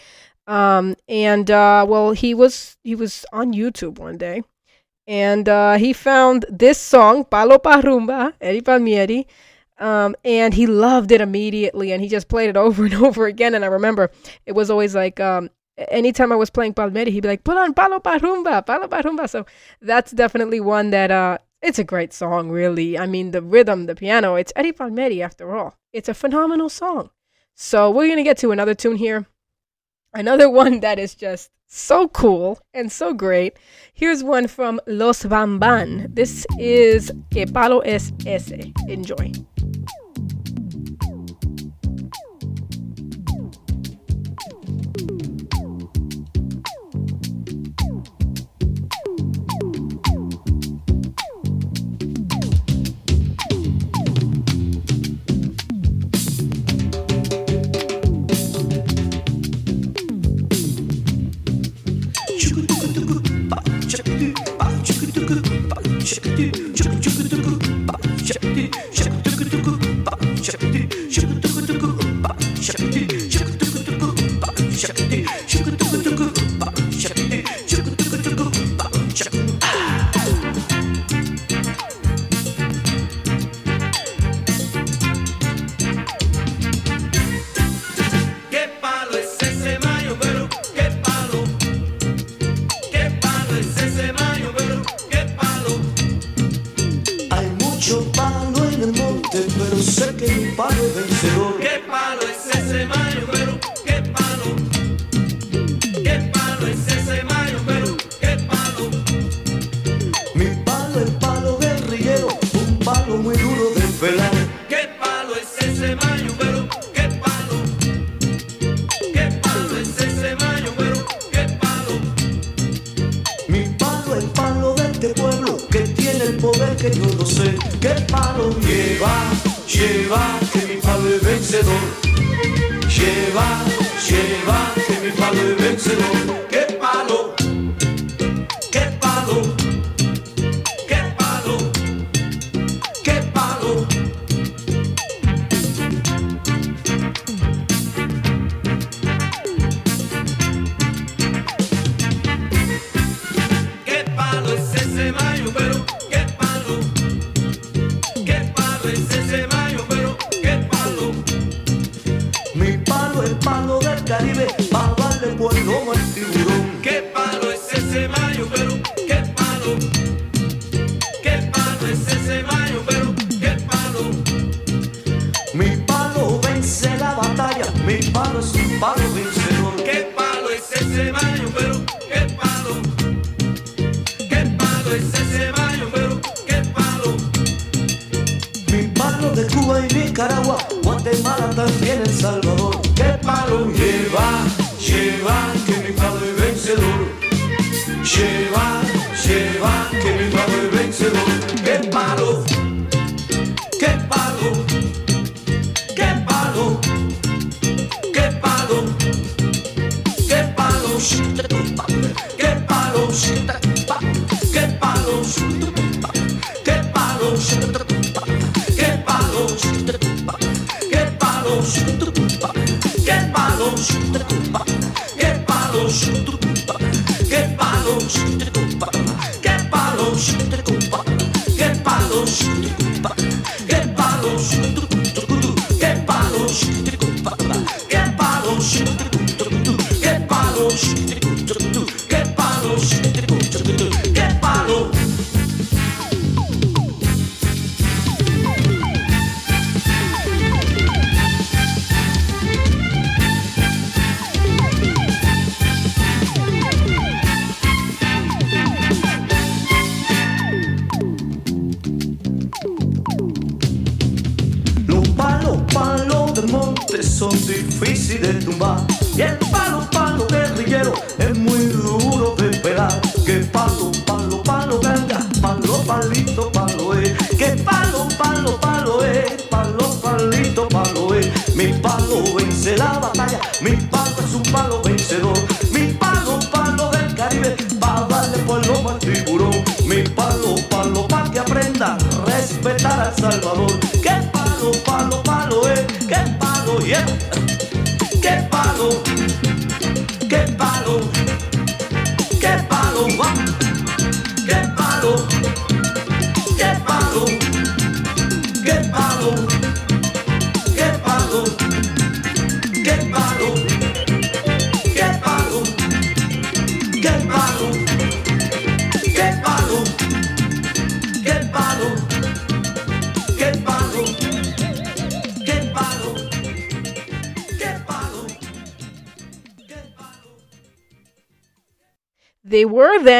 [0.47, 4.41] Um, and uh, well, he was he was on YouTube one day,
[5.05, 9.27] and uh, he found this song "Palo Pa Rumba," Eddie Palmieri,
[9.79, 13.55] um, and he loved it immediately, and he just played it over and over again.
[13.55, 14.11] And I remember
[14.45, 15.49] it was always like um,
[15.89, 19.01] anytime I was playing Palmieri, he'd be like, "Put on Palo Pa Rumba, Palo Pa
[19.01, 19.45] Rumba." So
[19.81, 22.97] that's definitely one that uh, it's a great song, really.
[22.97, 25.77] I mean, the rhythm, the piano, it's Eddie Palmieri after all.
[25.93, 27.09] It's a phenomenal song.
[27.55, 29.25] So we're gonna get to another tune here.
[30.13, 33.57] Another one that is just so cool and so great.
[33.93, 36.07] Here's one from Los Van Van.
[36.13, 38.71] This is Que Palo Es Ese.
[38.87, 39.31] Enjoy.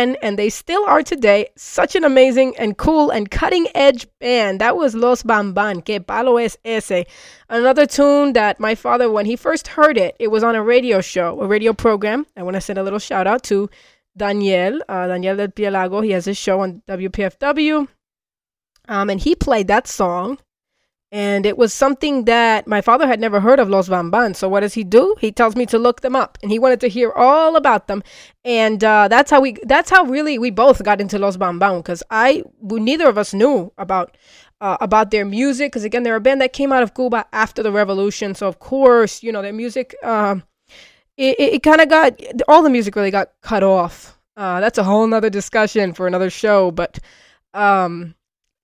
[0.05, 4.61] Then and they still are today such an amazing and cool and cutting edge band.
[4.61, 7.05] That was Los Van Van, Que Palo Es Ese.
[7.49, 11.01] Another tune that my father, when he first heard it, it was on a radio
[11.01, 12.27] show, a radio program.
[12.37, 13.67] I want to send a little shout out to
[14.15, 16.03] Daniel, uh, Daniel del Pielago.
[16.03, 17.87] He has his show on WPFW.
[18.87, 20.37] Um, and he played that song.
[21.11, 24.33] And it was something that my father had never heard of Los Van Van.
[24.33, 25.15] So what does he do?
[25.19, 28.03] He tells me to look them up, and he wanted to hear all about them.
[28.43, 29.55] And uh, that's how we.
[29.63, 33.33] That's how really we both got into Los Van Van because I neither of us
[33.33, 34.17] knew about
[34.61, 37.61] uh, about their music because again they're a band that came out of Cuba after
[37.61, 38.35] the revolution.
[38.35, 39.95] So of course you know their music.
[40.03, 40.43] Um,
[41.17, 44.17] it it, it kind of got all the music really got cut off.
[44.35, 46.99] Uh, that's a whole nother discussion for another show, but
[47.53, 48.15] um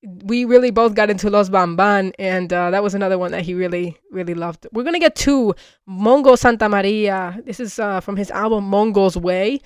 [0.03, 3.43] we really both got into Los Van Van, and uh, that was another one that
[3.43, 4.67] he really, really loved.
[4.71, 5.53] We're gonna get to
[5.87, 7.45] Mongo Santamaria.
[7.45, 9.59] This is uh, from his album Mongo's Way,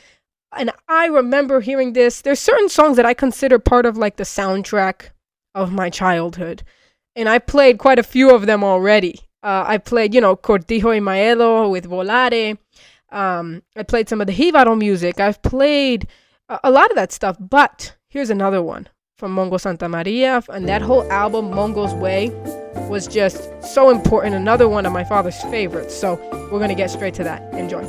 [0.55, 2.21] and I remember hearing this.
[2.21, 5.09] There's certain songs that I consider part of like the soundtrack
[5.53, 6.63] of my childhood,
[7.15, 9.21] and I played quite a few of them already.
[9.41, 12.57] Uh, I played, you know, Cortijo y Maelo with Volare.
[13.11, 15.19] Um, I played some of the Jibaro music.
[15.19, 16.07] I've played
[16.49, 20.81] a, a lot of that stuff, but here's another one from Mongo Santamaria, and that
[20.81, 20.85] mm.
[20.85, 22.29] whole album, Mongo's Way,
[22.89, 24.35] was just so important.
[24.35, 25.95] Another one of my father's favorites.
[25.95, 26.15] So
[26.51, 27.41] we're gonna get straight to that.
[27.53, 27.83] Enjoy.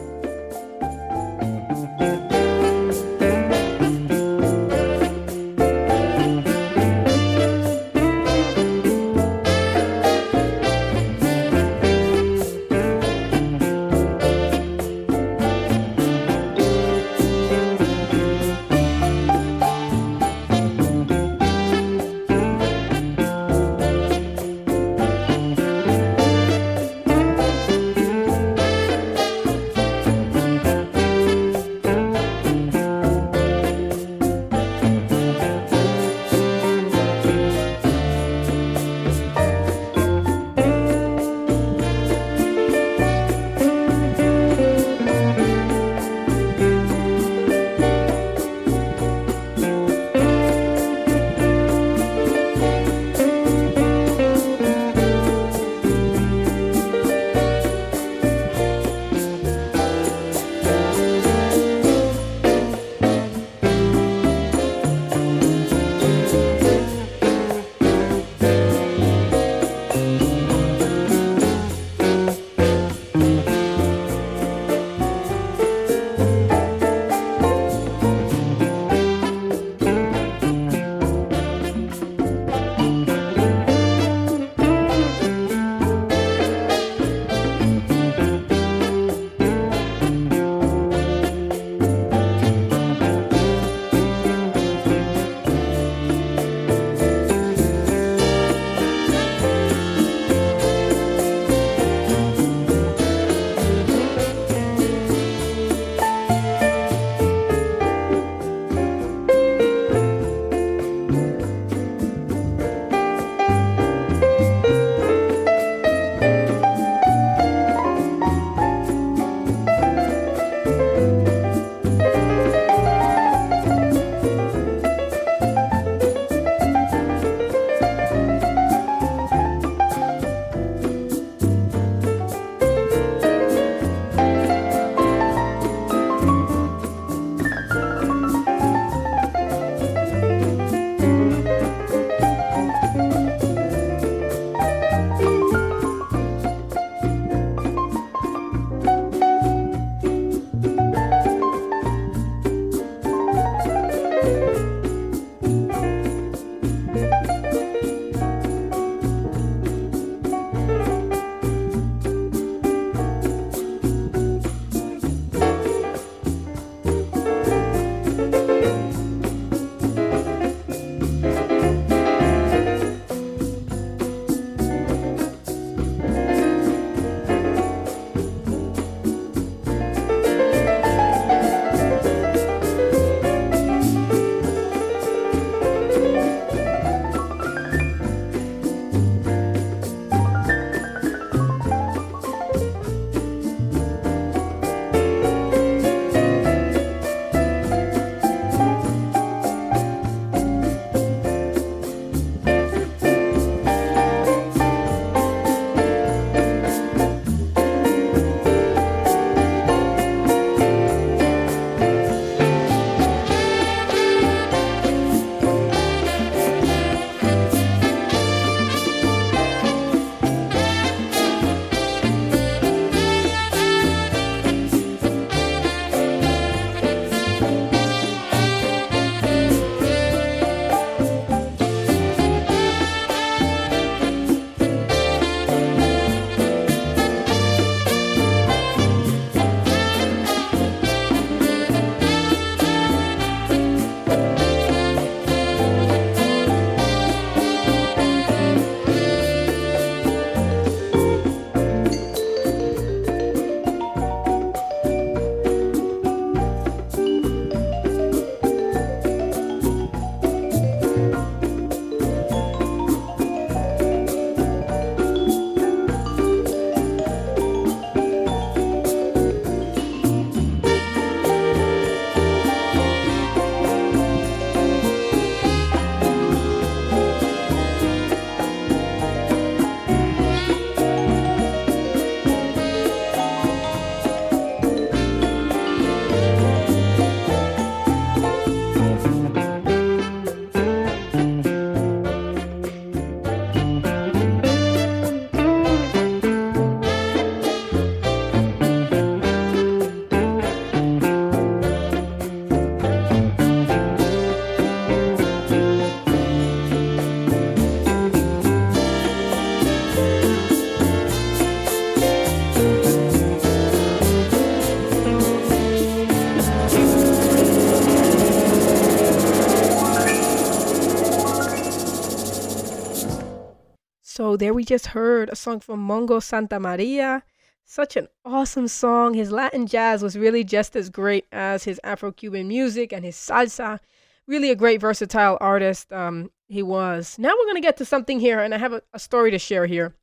[324.36, 327.22] There we just heard a song from Mongo Santamaria.
[327.64, 329.14] Such an awesome song.
[329.14, 333.16] His Latin jazz was really just as great as his Afro Cuban music and his
[333.16, 333.80] salsa.
[334.26, 337.18] Really a great versatile artist um, he was.
[337.18, 339.38] Now we're going to get to something here, and I have a, a story to
[339.38, 339.94] share here.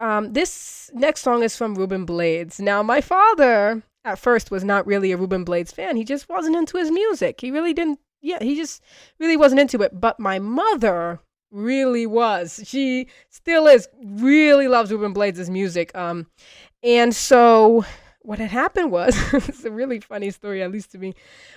[0.00, 2.60] Um, this next song is from Ruben Blades.
[2.60, 5.96] Now, my father at first was not really a Ruben Blades fan.
[5.96, 7.40] He just wasn't into his music.
[7.40, 8.82] He really didn't, yeah, he just
[9.20, 10.00] really wasn't into it.
[10.00, 11.20] But my mother
[11.50, 12.60] really was.
[12.64, 15.96] She still is, really loves Ruben Blades' music.
[15.96, 16.26] Um,
[16.82, 17.84] and so
[18.22, 21.14] what had happened was, it's a really funny story, at least to me.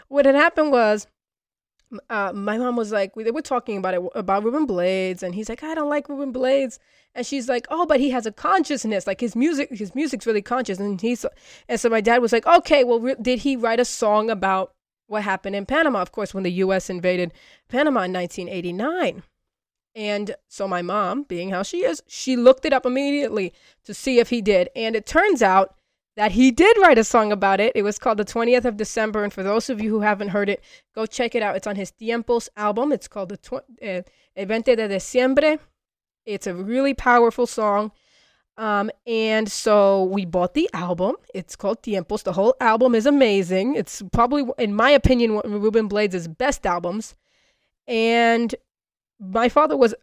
[0.07, 1.07] What had happened was,
[2.09, 5.33] uh, my mom was like, we, they were talking about it about Ruben Blades, and
[5.33, 6.77] he's like, I don't like Ruben Blades,
[7.15, 10.43] and she's like, oh, but he has a consciousness, like his music, his music's really
[10.43, 11.25] conscious, and he's,
[11.67, 14.73] and so my dad was like, okay, well, re- did he write a song about
[15.07, 16.01] what happened in Panama?
[16.01, 16.89] Of course, when the U.S.
[16.89, 17.33] invaded
[17.67, 19.23] Panama in 1989.
[19.95, 23.53] And so my mom, being how she is, she looked it up immediately
[23.85, 24.69] to see if he did.
[24.75, 25.75] And it turns out
[26.15, 27.71] that he did write a song about it.
[27.75, 29.23] It was called The 20th of December.
[29.23, 30.63] And for those of you who haven't heard it,
[30.93, 31.55] go check it out.
[31.55, 32.91] It's on his Tiempos album.
[32.91, 34.03] It's called the tw- uh,
[34.35, 35.59] El 20 de Diciembre.
[36.25, 37.91] It's a really powerful song.
[38.57, 41.15] Um, and so we bought the album.
[41.33, 42.23] It's called Tiempos.
[42.23, 43.75] The whole album is amazing.
[43.75, 47.15] It's probably, in my opinion, one of Ruben Blades' best albums.
[47.87, 48.53] And
[49.19, 49.93] my father was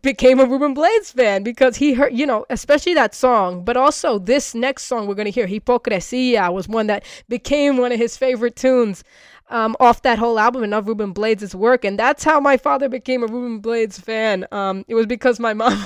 [0.00, 4.18] became a Ruben Blades fan because he heard, you know, especially that song, but also
[4.18, 8.16] this next song we're going to hear, Hipocresía, was one that became one of his
[8.16, 9.02] favorite tunes
[9.48, 11.84] um, off that whole album and of Ruben Blades' work.
[11.84, 14.46] And that's how my father became a Ruben Blades fan.
[14.52, 15.84] Um, it was because my mom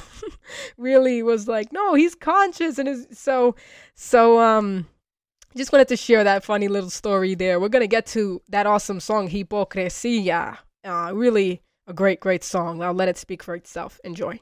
[0.76, 2.78] really was like, no, he's conscious.
[2.78, 3.54] And is so,
[3.94, 4.86] so, um,
[5.56, 7.58] just wanted to share that funny little story there.
[7.58, 10.58] We're going to get to that awesome song, Hipocresía.
[10.84, 12.82] Uh, really a great, great song.
[12.82, 14.00] I'll let it speak for itself.
[14.04, 14.40] Enjoy.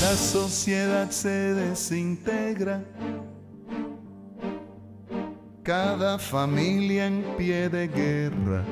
[0.00, 2.82] La sociedad se desintegra,
[5.64, 8.62] cada familia en pie de guerra.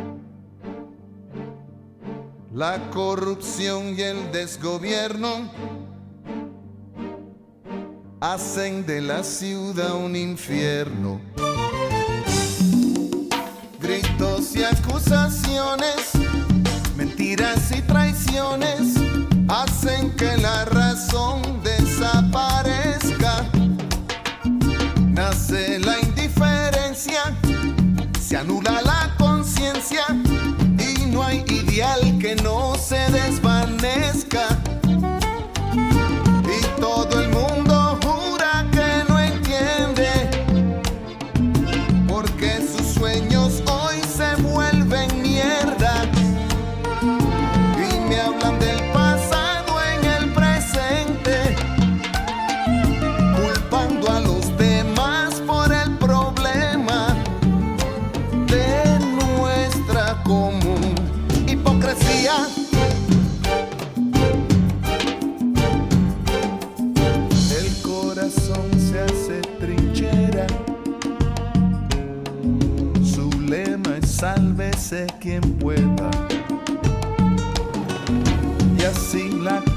[2.53, 5.51] La corrupción y el desgobierno
[8.21, 11.19] hacen de la ciudad un infierno.
[13.81, 16.11] Gritos y acusaciones,
[16.95, 18.97] mentiras y traiciones
[19.49, 22.52] hacen que la razón desaparezca.
[28.43, 34.62] Anula la conciencia y no hay ideal que no se desvanezca.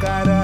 [0.05, 0.34] Cara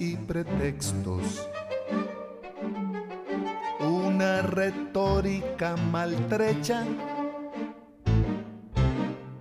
[0.00, 1.48] y pretextos.
[3.78, 6.84] Una retórica maltrecha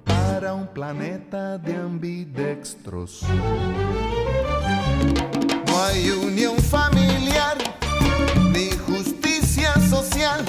[0.06, 3.24] para un planeta de ambidextros.
[5.68, 7.58] No hay unión familiar,
[8.54, 10.46] ni justicia social,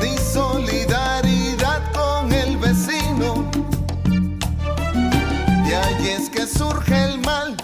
[0.00, 3.50] ni solidaridad con el vecino.
[5.68, 7.56] Y ahí es que surge el mal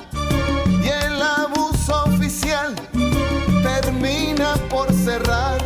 [4.80, 5.59] por cerrarnos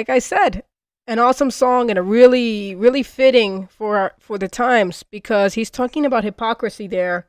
[0.00, 0.64] like I said,
[1.06, 6.06] an awesome song and a really really fitting for for the times because he's talking
[6.06, 7.26] about hypocrisy there.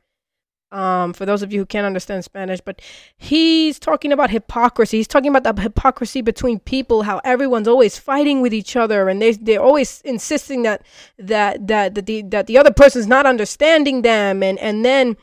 [0.70, 2.80] Um, for those of you who can't understand Spanish, but
[3.14, 4.96] he's talking about hypocrisy.
[4.96, 9.20] He's talking about the hypocrisy between people, how everyone's always fighting with each other, and
[9.20, 10.80] they they're always insisting that
[11.18, 15.18] that that that the that the other person's not understanding them, and and then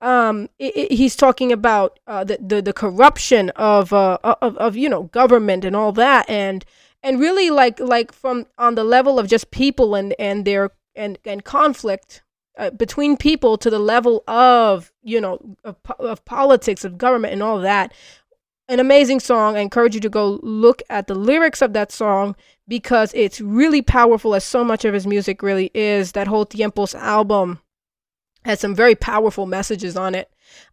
[0.00, 4.76] um i i he's talking about uh the the, the corruption of uh of, of
[4.76, 6.28] you know government and all that.
[6.28, 6.64] And
[7.02, 11.18] and really like like from on the level of just people and and their and
[11.24, 12.22] and conflict
[12.58, 17.42] uh, between people to the level of you know of, of politics of government and
[17.42, 17.92] all that
[18.68, 19.56] an amazing song.
[19.56, 23.80] I encourage you to go look at the lyrics of that song because it's really
[23.80, 27.60] powerful as so much of his music really is that whole tiempos album
[28.44, 30.30] has some very powerful messages on it.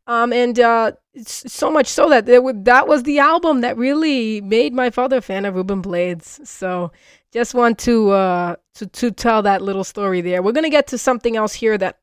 [0.07, 0.93] Um, and uh,
[1.25, 5.17] so much so that there would, that was the album that really made my father
[5.17, 6.39] a fan of Ruben Blades.
[6.43, 6.91] So
[7.35, 10.41] just want to uh, to to tell that little story there.
[10.41, 11.99] We're gonna get to something else here that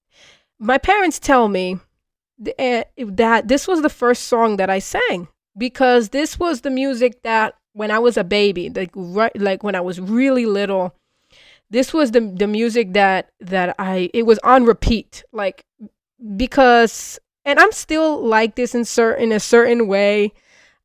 [0.59, 1.78] my parents tell me
[2.59, 7.22] eh, that this was the first song that I sang because this was the music
[7.22, 10.94] that when I was a baby, like right, like when I was really little
[11.72, 15.64] this was the the music that that I it was on repeat like
[16.36, 20.32] because and I'm still like this in certain in a certain way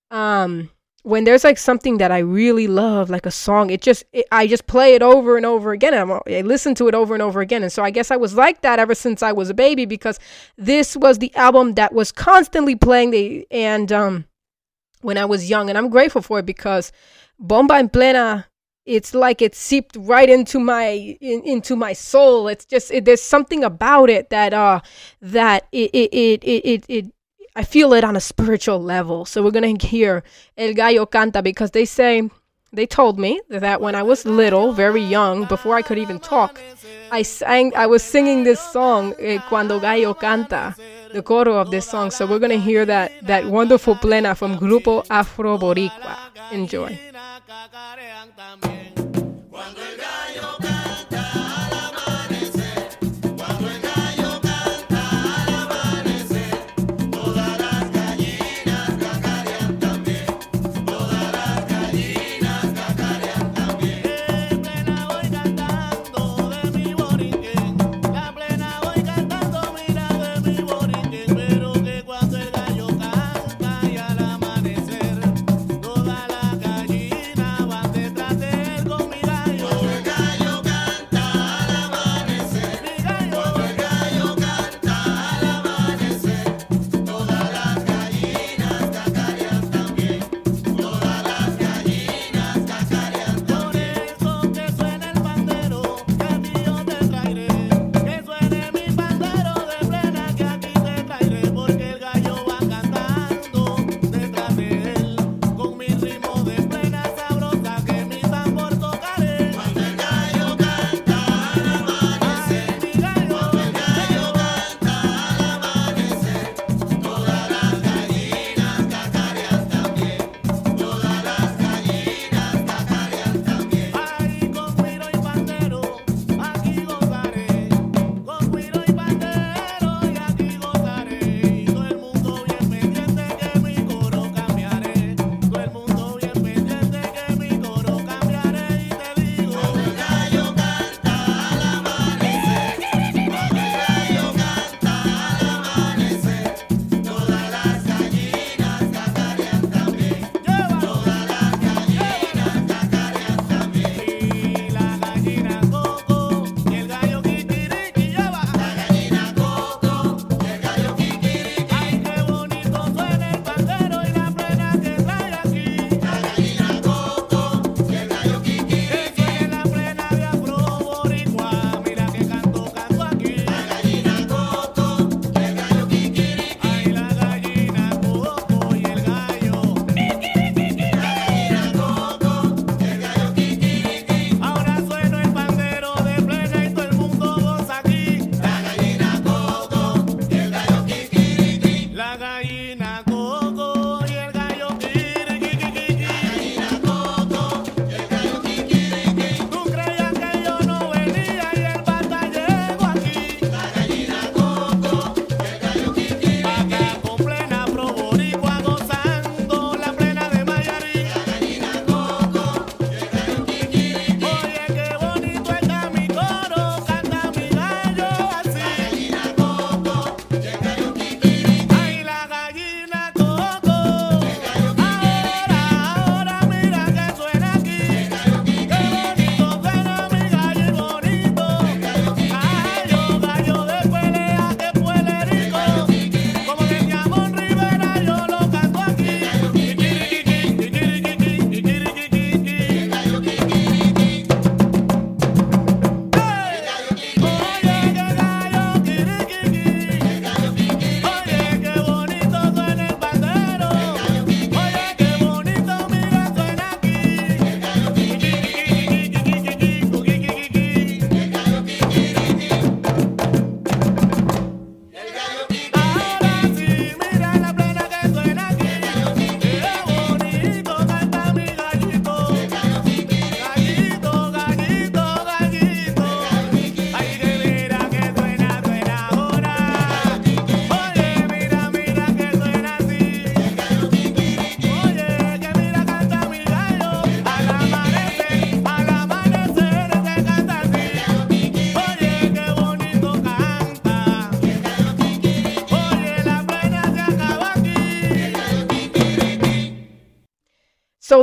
[0.09, 0.69] um
[1.03, 4.47] when there's like something that I really love like a song it just it, I
[4.47, 7.21] just play it over and over again and I'm, I listen to it over and
[7.21, 9.53] over again and so I guess I was like that ever since I was a
[9.53, 10.19] baby because
[10.57, 14.25] this was the album that was constantly playing the and um
[15.01, 16.93] when I was young and I'm grateful for it because
[17.39, 18.47] Bomba en Plena
[18.87, 22.47] it's like it seeped right into my in, into my soul.
[22.47, 24.79] It's just it, there's something about it that uh
[25.21, 27.05] that it it, it it it it
[27.55, 29.25] I feel it on a spiritual level.
[29.25, 30.23] So we're gonna hear
[30.57, 32.29] El Gallo Canta because they say
[32.71, 36.59] they told me that when I was little very young before I could even talk
[37.11, 40.75] I sang I was singing this song eh, Cuando Gallo Canta
[41.13, 42.11] the coro of this song.
[42.11, 46.17] So we're gonna hear that that wonderful plena from Grupo Afro Boricua.
[46.51, 46.99] Enjoy
[47.47, 48.96] cacarean también.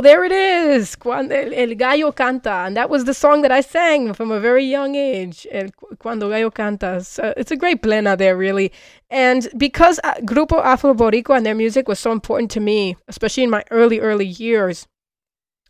[0.05, 3.61] There it is, Cuando el, el gallo canta, and that was the song that I
[3.61, 5.45] sang from a very young age.
[5.51, 7.03] El Cu- Cuando gallo canta.
[7.03, 8.71] So it's a great plena there, really.
[9.09, 13.43] And because uh, Grupo Afro Boricua and their music was so important to me, especially
[13.43, 14.87] in my early, early years,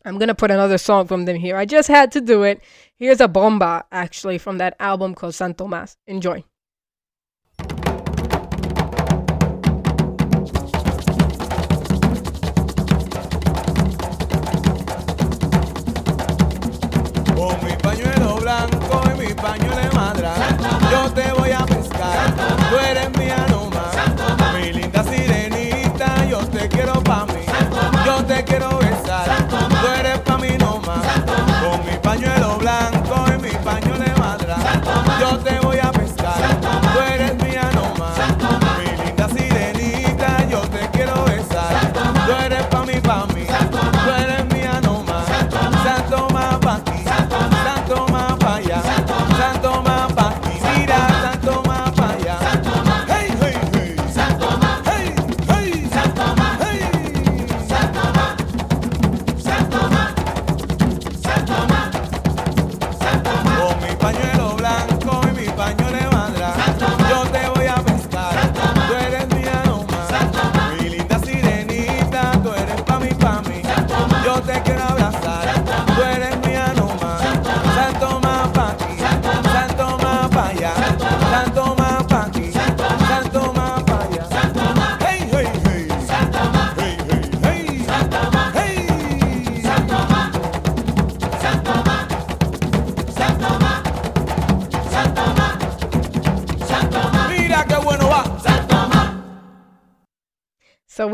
[0.05, 1.57] I'm gonna put another song from them here.
[1.57, 2.61] I just had to do it.
[2.95, 5.97] Here's a bomba, actually, from that album called San Tomas.
[6.05, 6.43] Enjoy.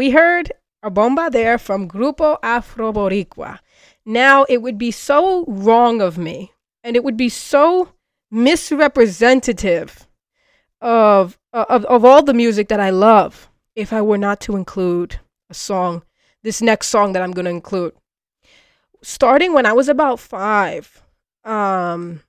[0.02, 0.52] We heard
[0.82, 3.60] a bomba there from Grupo Afro Boricua.
[4.04, 6.54] Now, it would be so wrong of me,
[6.84, 7.90] and it would be so
[8.32, 10.08] misrepresentative
[10.82, 15.20] of, of, of all the music that I love if I were not to include
[15.52, 16.02] a song,
[16.42, 17.94] this next song that I'm going to include.
[19.04, 21.04] Starting when I was about five,
[21.44, 22.24] um,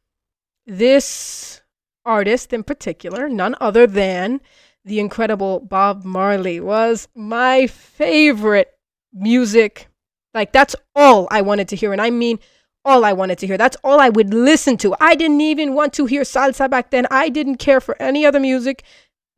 [0.66, 1.62] this
[2.04, 4.42] artist in particular, none other than
[4.84, 8.72] the incredible Bob Marley, was my favorite
[9.12, 9.88] music.
[10.34, 11.92] Like, that's all I wanted to hear.
[11.92, 12.38] And I mean,
[12.84, 13.56] all I wanted to hear.
[13.56, 14.94] That's all I would listen to.
[14.98, 17.06] I didn't even want to hear salsa back then.
[17.10, 18.84] I didn't care for any other music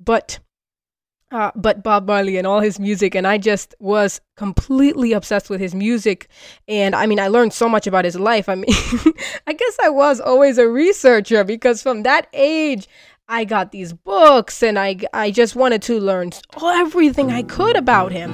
[0.04, 0.38] but
[1.30, 5.58] uh, but Bob Marley and all his music, and I just was completely obsessed with
[5.58, 6.28] his music.
[6.68, 8.48] And I mean, I learned so much about his life.
[8.48, 8.66] I mean,
[9.46, 12.86] I guess I was always a researcher because from that age,
[13.28, 16.30] I got these books, and I I just wanted to learn
[16.62, 18.30] everything I could about him.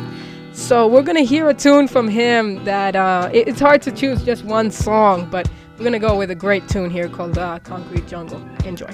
[0.52, 4.22] So we're gonna hear a tune from him that uh, it- it's hard to choose
[4.24, 5.48] just one song, but
[5.78, 8.88] we're gonna go with a great tune here called uh, "Concrete Jungle." Enjoy.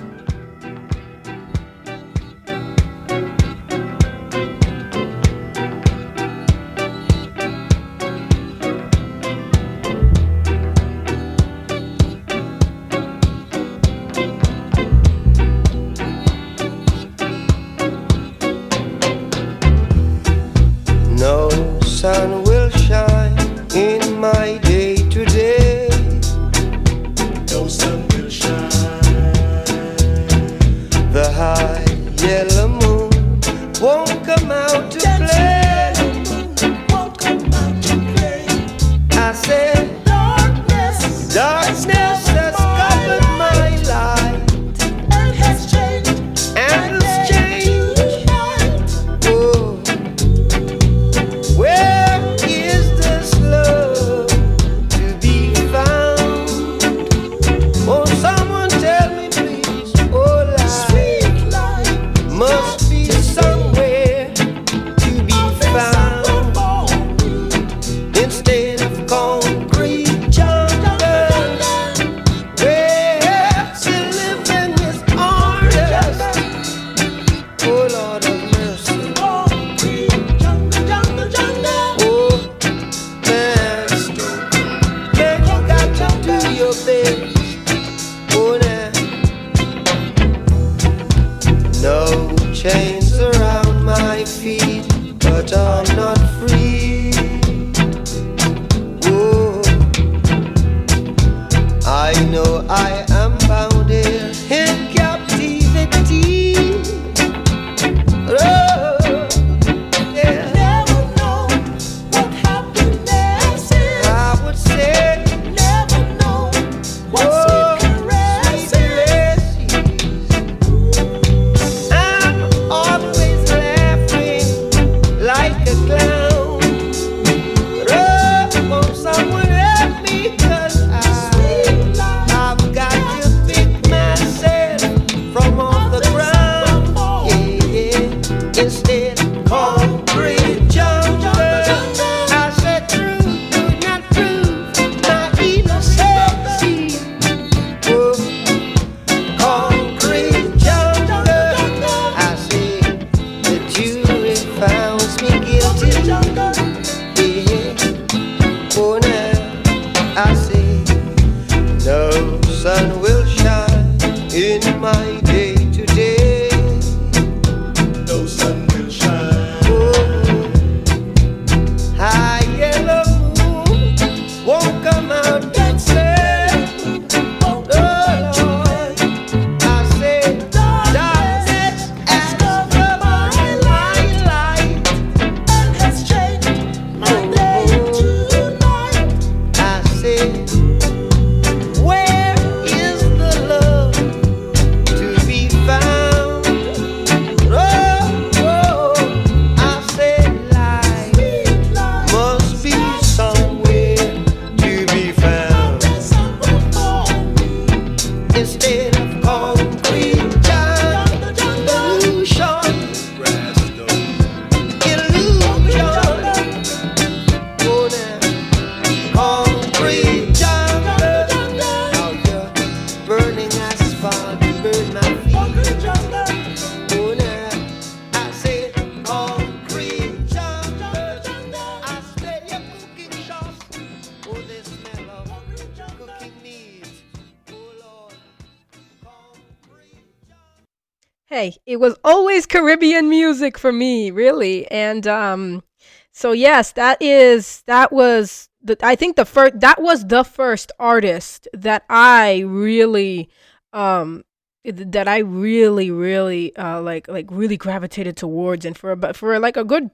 [241.37, 244.67] Hey, it was always Caribbean music for me, really.
[244.71, 245.63] And um
[246.11, 250.73] so yes, that is that was the I think the first that was the first
[250.79, 253.29] artist that I really
[253.75, 254.25] um
[254.65, 259.59] that I really really uh like like really gravitated towards and for about for like
[259.59, 259.91] a good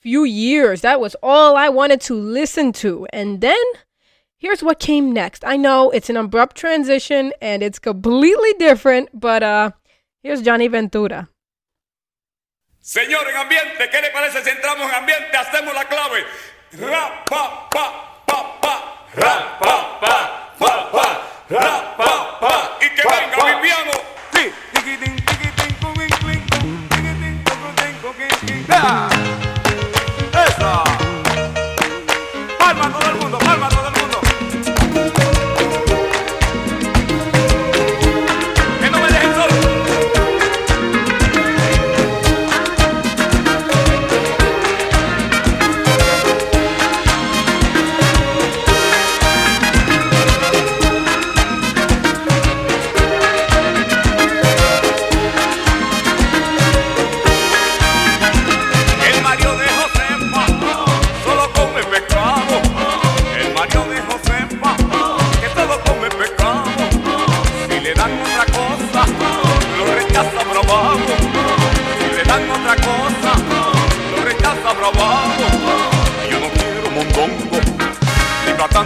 [0.00, 3.08] few years that was all I wanted to listen to.
[3.12, 3.64] And then
[4.36, 5.42] here's what came next.
[5.44, 9.72] I know it's an abrupt transition and it's completely different, but uh
[10.24, 11.28] here's Johnny Ventura.
[12.80, 15.36] Señor, en ambiente, ¿qué le parece si entramos en ambiente?
[15.36, 16.24] Hacemos la clave.
[16.72, 19.06] Ra, pa, pa, pa, pa.
[19.14, 21.28] Ra, pa, pa, pa, pa.
[21.48, 22.78] Ra, pa, pa.
[22.80, 23.92] Y que venga piano.
[24.32, 24.52] Sí.
[24.72, 25.24] Tiquitín,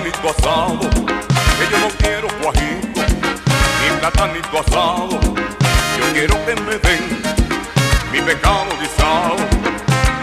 [0.09, 0.91] ni platanito asado.
[1.59, 3.01] Que yo no quiero guajito,
[3.81, 5.21] ni platanito asado.
[5.99, 7.23] Yo quiero que me den
[8.13, 9.37] mi pecado guisado.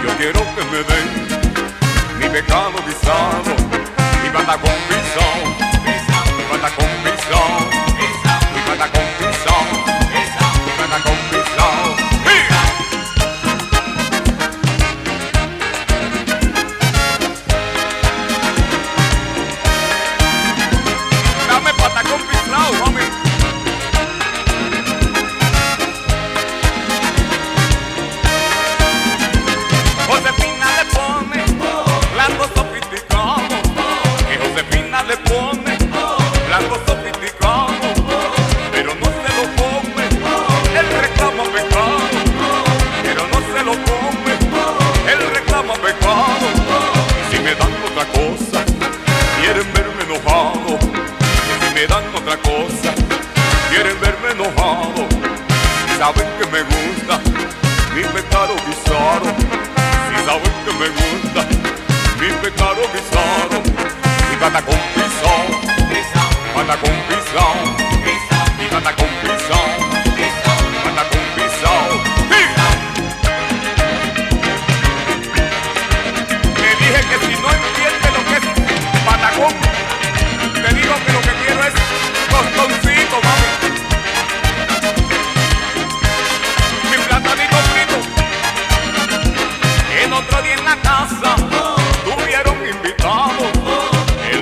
[0.03, 3.55] Yo quiero que me den mi pecado guisado.
[4.23, 5.55] Mi patacón pisado.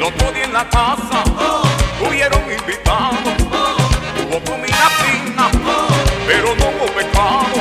[0.03, 1.23] El otro en la casa
[1.97, 3.35] tuvieron invitados.
[4.19, 5.49] Hubo comida fina,
[6.27, 7.55] pero no hubo pecado.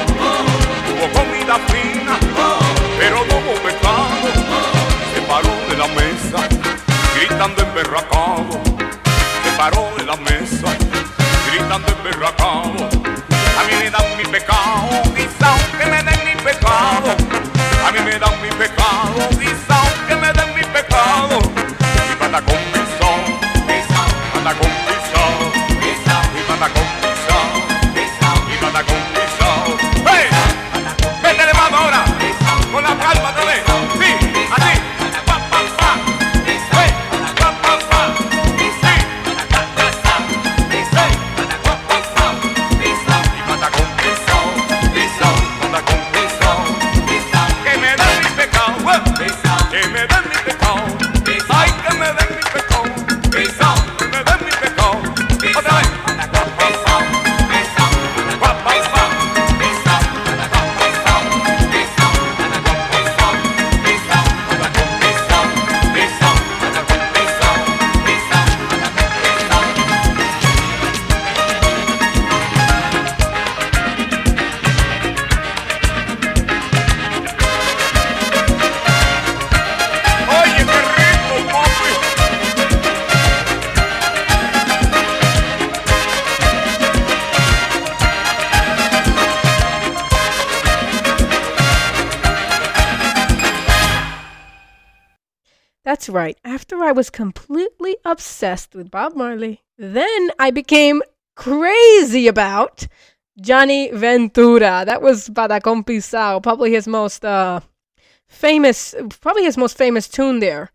[0.90, 2.18] Hubo comida fina,
[2.98, 4.26] pero no hubo pecado.
[5.14, 6.48] Se paró de la mesa,
[7.14, 8.60] gritando emberracado.
[9.44, 10.76] Se paró de la mesa,
[11.48, 12.41] gritando emberracado.
[96.92, 101.00] I was completely obsessed with Bob Marley, then I became
[101.34, 102.86] crazy about
[103.40, 104.84] Johnny Ventura.
[104.84, 107.60] That was Patacon Pisao, probably his most uh,
[108.28, 110.70] famous, probably his most famous tune there.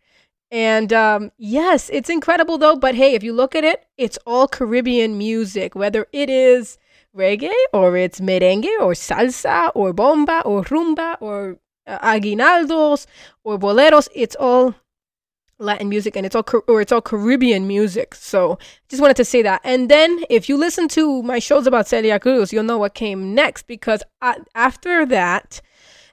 [0.49, 2.77] And um, yes, it's incredible though.
[2.77, 6.79] But hey, if you look at it, it's all Caribbean music, whether it is
[7.15, 13.05] reggae or it's merengue or salsa or bomba or rumba or uh, aguinaldos
[13.43, 14.09] or boleros.
[14.15, 14.73] It's all
[15.59, 18.13] Latin music and it's all or it's all Caribbean music.
[18.15, 18.59] So
[18.89, 19.61] just wanted to say that.
[19.63, 23.33] And then if you listen to my shows about Celia Cruz, you'll know what came
[23.33, 25.61] next because I, after that,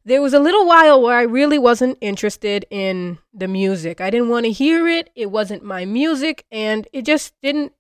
[0.04, 4.00] there was a little while where I really wasn't interested in the music.
[4.00, 5.10] I didn't want to hear it.
[5.14, 7.72] It wasn't my music, and it just didn't.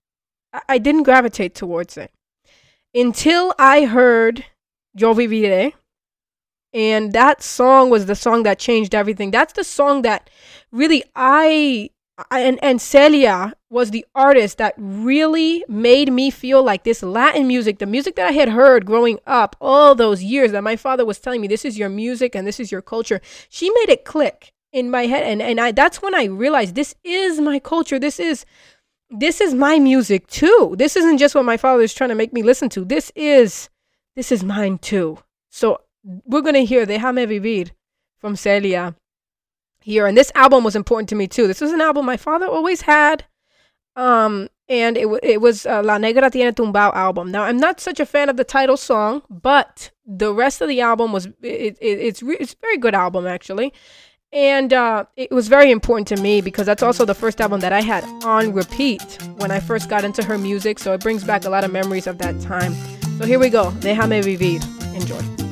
[0.68, 2.12] I- didn't gravitate towards it
[2.94, 4.44] until I heard
[4.94, 5.72] Yo Viviré,
[6.72, 9.30] and that song was the song that changed everything.
[9.32, 10.30] That's the song that
[10.74, 11.90] really I,
[12.30, 17.78] and and Celia was the artist that really made me feel like this Latin music,
[17.78, 21.18] the music that I had heard growing up all those years that my father was
[21.18, 23.20] telling me this is your music and this is your culture.
[23.48, 26.94] She made it click in my head and and I that's when I realized this
[27.04, 27.98] is my culture.
[27.98, 28.44] This is
[29.10, 30.74] this is my music too.
[30.76, 32.84] This isn't just what my father is trying to make me listen to.
[32.84, 33.70] This is
[34.16, 35.18] this is mine too.
[35.50, 37.70] So we're gonna hear Déjame Vivir
[38.18, 38.94] from Celia
[39.84, 41.46] here, and this album was important to me too.
[41.46, 43.26] This was an album my father always had,
[43.96, 47.30] um, and it it was uh, La Negra Tiene Tumbao album.
[47.30, 50.80] Now I'm not such a fan of the title song, but the rest of the
[50.80, 53.74] album was it, it it's re- it's a very good album actually.
[54.32, 57.72] And uh, it was very important to me because that's also the first album that
[57.72, 60.80] I had on repeat when I first got into her music.
[60.80, 62.74] So it brings back a lot of memories of that time.
[63.18, 63.70] So here we go.
[63.80, 64.60] Déjame vivir.
[64.96, 65.43] Enjoy.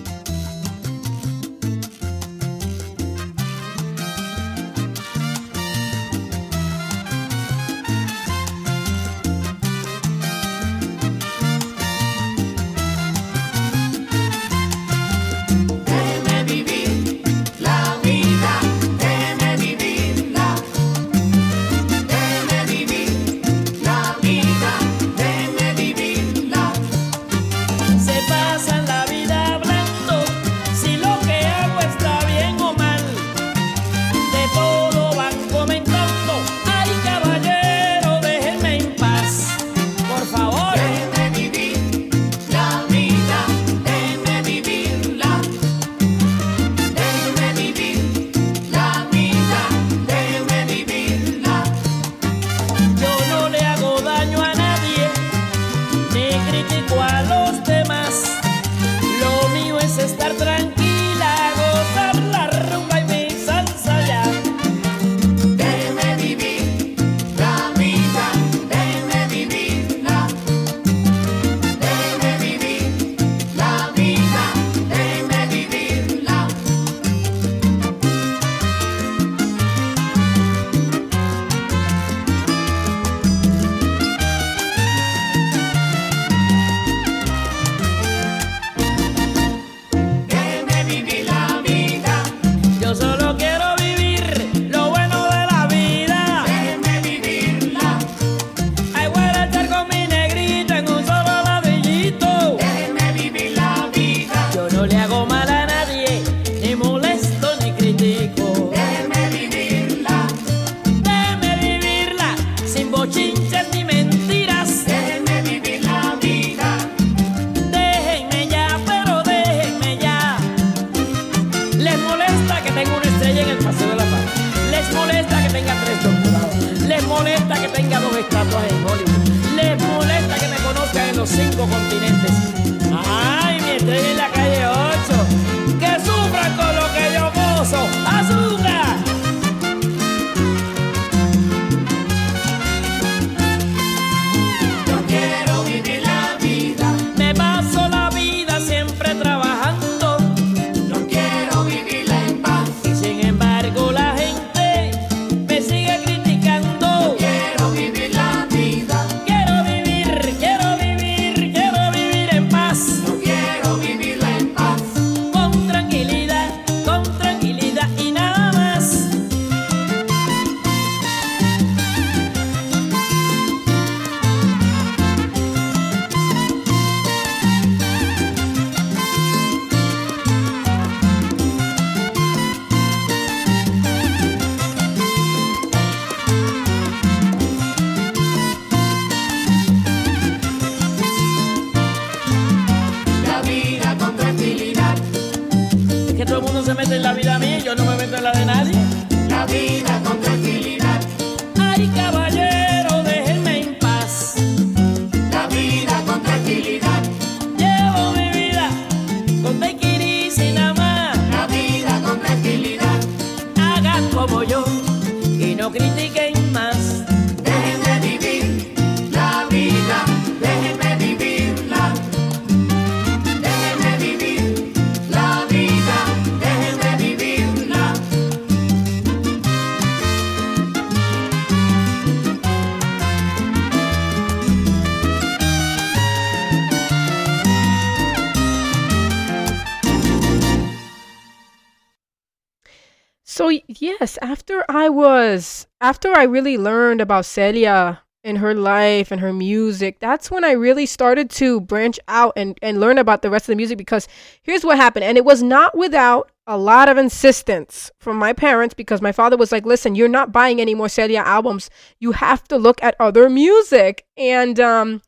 [244.02, 249.32] Yes, after I was after I really learned about Celia and her life and her
[249.32, 253.44] music, that's when I really started to branch out and, and learn about the rest
[253.44, 254.08] of the music because
[254.42, 255.04] here's what happened.
[255.04, 259.36] And it was not without a lot of insistence from my parents because my father
[259.36, 261.70] was like, listen, you're not buying any more Celia albums.
[262.00, 264.04] You have to look at other music.
[264.16, 265.00] And um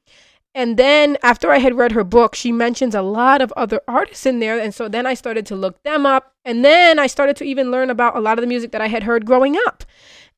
[0.54, 4.24] and then after I had read her book, she mentions a lot of other artists
[4.24, 4.58] in there.
[4.58, 6.32] And so then I started to look them up.
[6.44, 8.86] And then I started to even learn about a lot of the music that I
[8.86, 9.82] had heard growing up.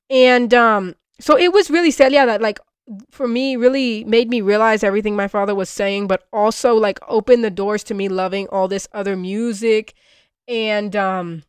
[0.08, 2.58] And um, so it was really Celia that, like,
[3.10, 7.44] for me, really made me realize everything my father was saying, but also, like, opened
[7.44, 9.92] the doors to me loving all this other music.
[10.48, 11.42] And um,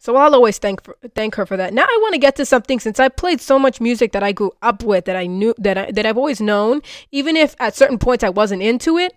[0.00, 1.74] so I'll always thank for, thank her for that.
[1.74, 4.32] Now I want to get to something since I played so much music that I
[4.32, 6.80] grew up with that I knew that I, that I've always known,
[7.12, 9.12] even if at certain points I wasn't into it,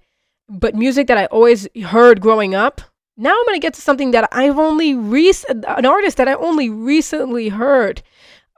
[0.50, 2.82] but music that I always heard growing up.
[3.16, 6.34] Now I'm going to get to something that I've only rec- an artist that I
[6.34, 8.04] only recently heard.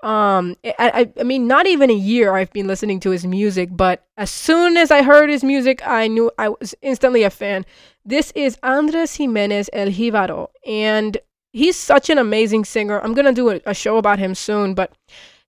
[0.02, 3.69] Um, I, I, I mean, not even a year I've been listening to his music,
[3.72, 7.65] but as soon as I heard his music, I knew I was instantly a fan.
[8.03, 11.18] This is Andres Jimenez El Jíbaro, and
[11.56, 12.99] he's such an amazing singer.
[12.99, 14.91] I'm gonna do a, a show about him soon, but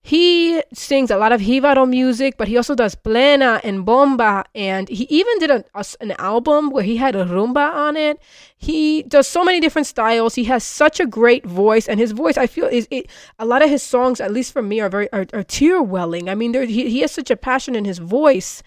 [0.02, 4.88] he sings a lot of Jíbaro music, but he also does plena and bomba, and
[4.88, 8.18] he even did a, a an album where he had a rumba on it.
[8.56, 10.34] He does so many different styles.
[10.34, 13.62] He has such a great voice, and his voice, I feel, is it, a lot
[13.62, 16.30] of his songs, at least for me, are very are, are tear welling.
[16.30, 18.62] I mean, he he has such a passion in his voice,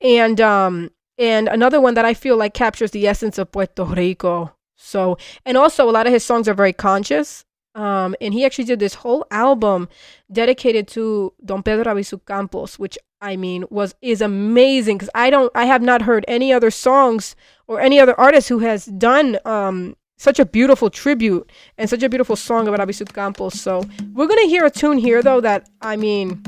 [0.00, 4.56] and um and another one that I feel like captures the essence of Puerto Rico.
[4.80, 7.44] So, and also a lot of his songs are very conscious.
[7.74, 9.88] Um, and he actually did this whole album
[10.32, 15.52] dedicated to Don Pedro Albizu Campos, which I mean was is amazing because I don't
[15.54, 17.36] I have not heard any other songs
[17.68, 22.08] or any other artist who has done um such a beautiful tribute and such a
[22.08, 23.60] beautiful song about Albizu Campos.
[23.60, 23.84] So
[24.14, 26.42] we're gonna hear a tune here though that I mean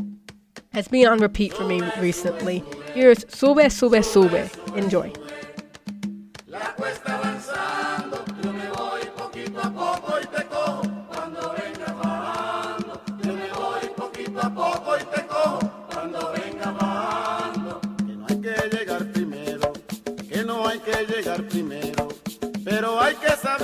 [0.72, 2.64] has been on repeat for me recently.
[2.94, 4.50] Here's Sube Sube Sube.
[4.74, 5.12] Enjoy.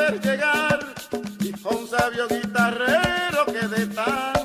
[0.09, 0.95] Que saber llegar.
[1.41, 4.38] Y fue un sabio guitarrero que de tanto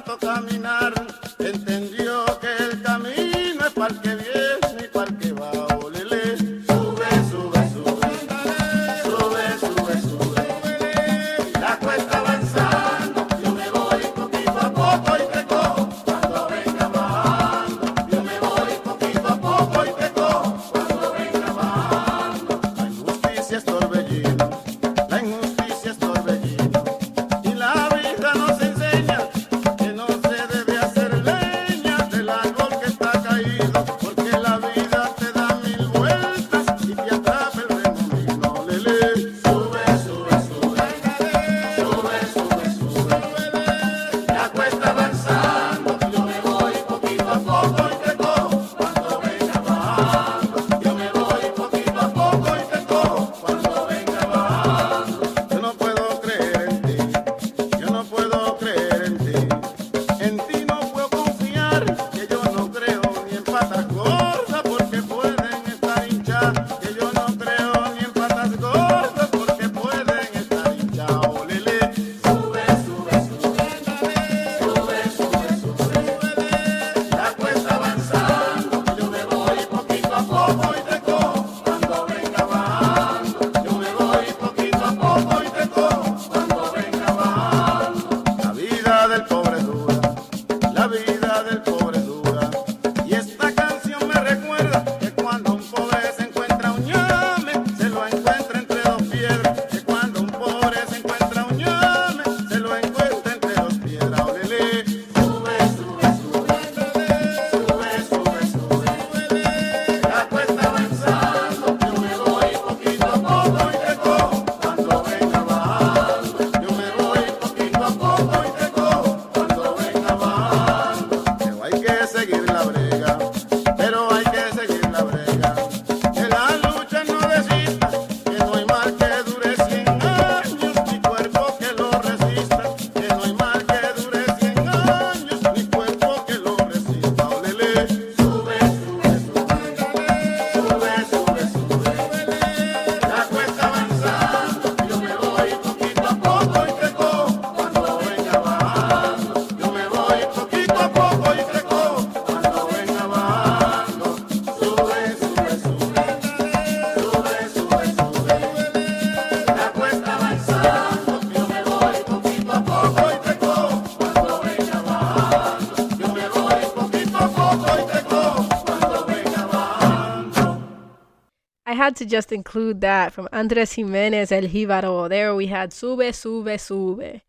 [171.84, 175.10] had to just include that from Andres Jimenez El Jíbaro.
[175.10, 177.22] There we had Sube, Sube, Sube.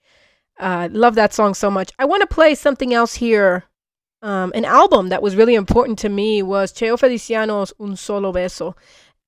[0.60, 1.90] Uh, love that song so much.
[1.98, 3.64] I want to play something else here.
[4.22, 8.74] Um, an album that was really important to me was Cheo Feliciano's Un Solo Beso.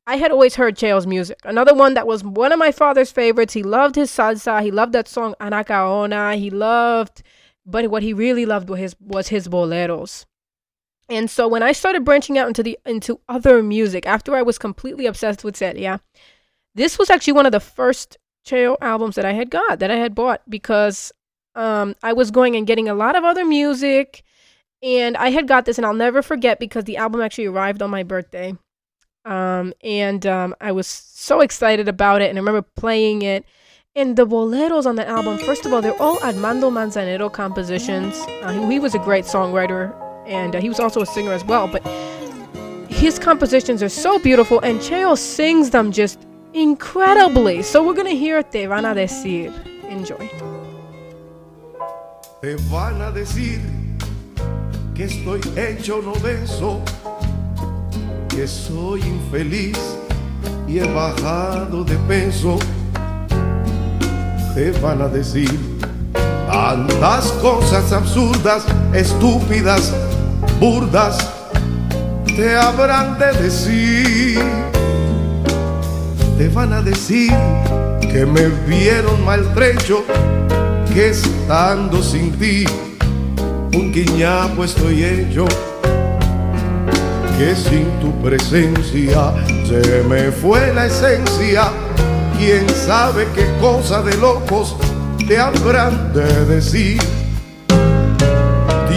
[0.06, 1.38] I had always heard Cheo's music.
[1.42, 3.54] Another one that was one of my father's favorites.
[3.54, 4.62] He loved his salsa.
[4.62, 6.38] He loved that song Anacaona.
[6.38, 7.24] He loved,
[7.66, 10.24] but what he really loved was his was his boleros.
[11.08, 14.58] And so when I started branching out into the into other music after I was
[14.58, 16.00] completely obsessed with Celia,
[16.74, 19.96] this was actually one of the first Cheo albums that I had got that I
[19.96, 21.12] had bought because
[21.54, 24.22] um, I was going and getting a lot of other music,
[24.82, 27.90] and I had got this, and I'll never forget because the album actually arrived on
[27.90, 28.54] my birthday,
[29.24, 33.44] um, and um, I was so excited about it, and I remember playing it.
[33.94, 38.14] And the boleros on the album, first of all, they're all Armando Manzanero compositions.
[38.42, 41.68] Uh, he was a great songwriter, and uh, he was also a singer as well.
[41.68, 41.86] But
[42.88, 47.62] his compositions are so beautiful, and Cheo sings them just incredibly.
[47.62, 49.52] So we're gonna hear Te Van a Decir.
[49.88, 50.30] Enjoy.
[52.42, 53.60] Te van a decir
[54.94, 56.80] que estoy hecho un obeso,
[58.28, 59.78] que soy infeliz
[60.68, 62.58] y he bajado de peso.
[64.54, 65.50] Te van a decir
[66.46, 69.92] tantas cosas absurdas, estúpidas,
[70.60, 71.18] burdas,
[72.24, 74.40] te habrán de decir.
[76.38, 77.32] Te van a decir
[78.00, 80.04] que me vieron maltrecho,
[80.92, 82.64] que estando sin ti,
[83.74, 85.46] un guiñapo estoy hecho,
[87.38, 89.32] que sin tu presencia
[89.66, 91.70] se me fue la esencia.
[92.38, 94.76] Quién sabe qué cosa de locos
[95.26, 97.00] te habrán de decir.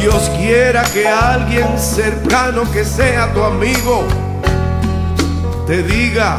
[0.01, 4.05] Dios quiera que alguien cercano que sea tu amigo
[5.67, 6.37] te diga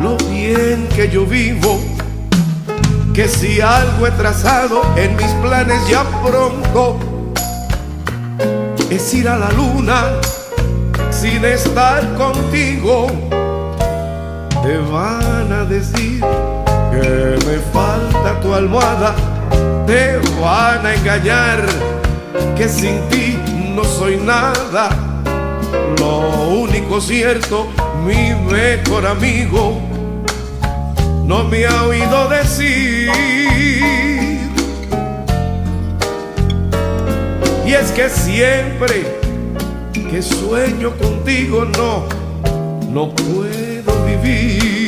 [0.00, 1.80] lo bien que yo vivo,
[3.12, 6.98] que si algo he trazado en mis planes ya pronto
[8.90, 10.04] es ir a la luna
[11.10, 13.08] sin estar contigo.
[14.62, 16.20] Te van a decir
[16.92, 19.14] que me falta tu almohada,
[19.86, 21.93] te van a engañar
[22.56, 23.38] que sin ti
[23.74, 24.90] no soy nada.
[25.98, 26.18] Lo
[26.50, 27.68] único cierto,
[28.06, 29.80] mi mejor amigo
[31.24, 33.10] no me ha oído decir.
[37.66, 39.04] Y es que siempre
[39.92, 42.04] que sueño contigo no,
[42.90, 44.83] no puedo vivir.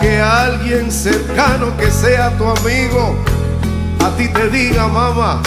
[0.00, 3.16] Que alguien cercano que sea tu amigo
[4.04, 5.40] a ti te diga, mamá,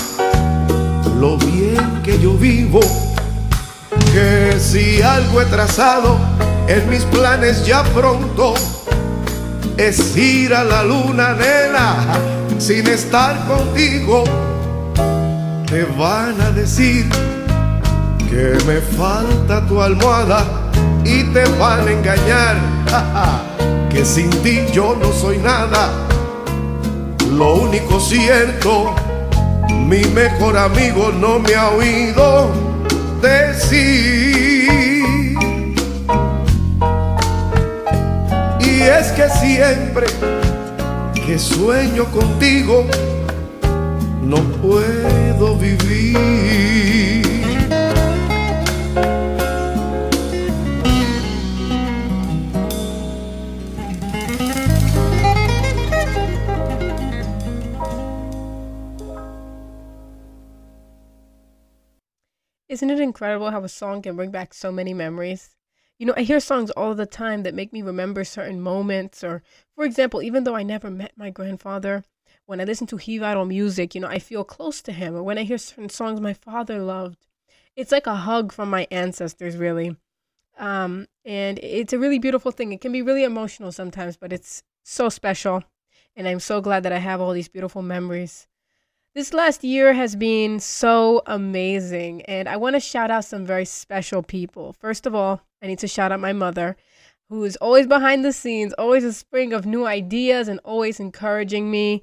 [1.20, 2.80] lo bien que yo vivo,
[4.14, 6.18] que si algo he trazado
[6.68, 8.54] en mis planes ya pronto
[9.78, 11.98] es ir a la luna, nena,
[12.58, 14.24] sin estar contigo,
[15.68, 17.10] te van a decir
[18.30, 20.46] que me falta tu almohada
[21.04, 22.56] y te van a engañar
[23.96, 25.90] que sin ti yo no soy nada.
[27.32, 28.94] Lo único cierto,
[29.88, 32.50] mi mejor amigo no me ha oído
[33.22, 34.68] decir.
[38.60, 40.08] Y es que siempre
[41.26, 42.86] que sueño contigo,
[44.22, 46.75] no puedo vivir.
[62.86, 65.56] Isn't it incredible how a song can bring back so many memories?
[65.98, 69.24] You know, I hear songs all the time that make me remember certain moments.
[69.24, 69.42] Or,
[69.74, 72.04] for example, even though I never met my grandfather,
[72.46, 75.16] when I listen to Jíbaro music, you know, I feel close to him.
[75.16, 77.26] Or when I hear certain songs my father loved,
[77.76, 79.98] it's like a hug from my ancestors, really.
[80.60, 82.72] Um, and it's a really beautiful thing.
[82.72, 85.64] It can be really emotional sometimes, but it's so special.
[86.16, 88.48] And I'm so glad that I have all these beautiful memories.
[89.16, 93.64] This last year has been so amazing, and I want to shout out some very
[93.66, 94.74] special people.
[94.74, 96.76] First of all, I need to shout out my mother,
[97.30, 101.72] who is always behind the scenes, always a spring of new ideas, and always encouraging
[101.72, 102.02] me.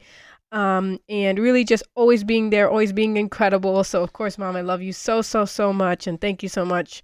[0.52, 3.84] um, and really just always being there, always being incredible.
[3.84, 6.64] So of course, mom, I love you so so so much, and thank you so
[6.64, 7.02] much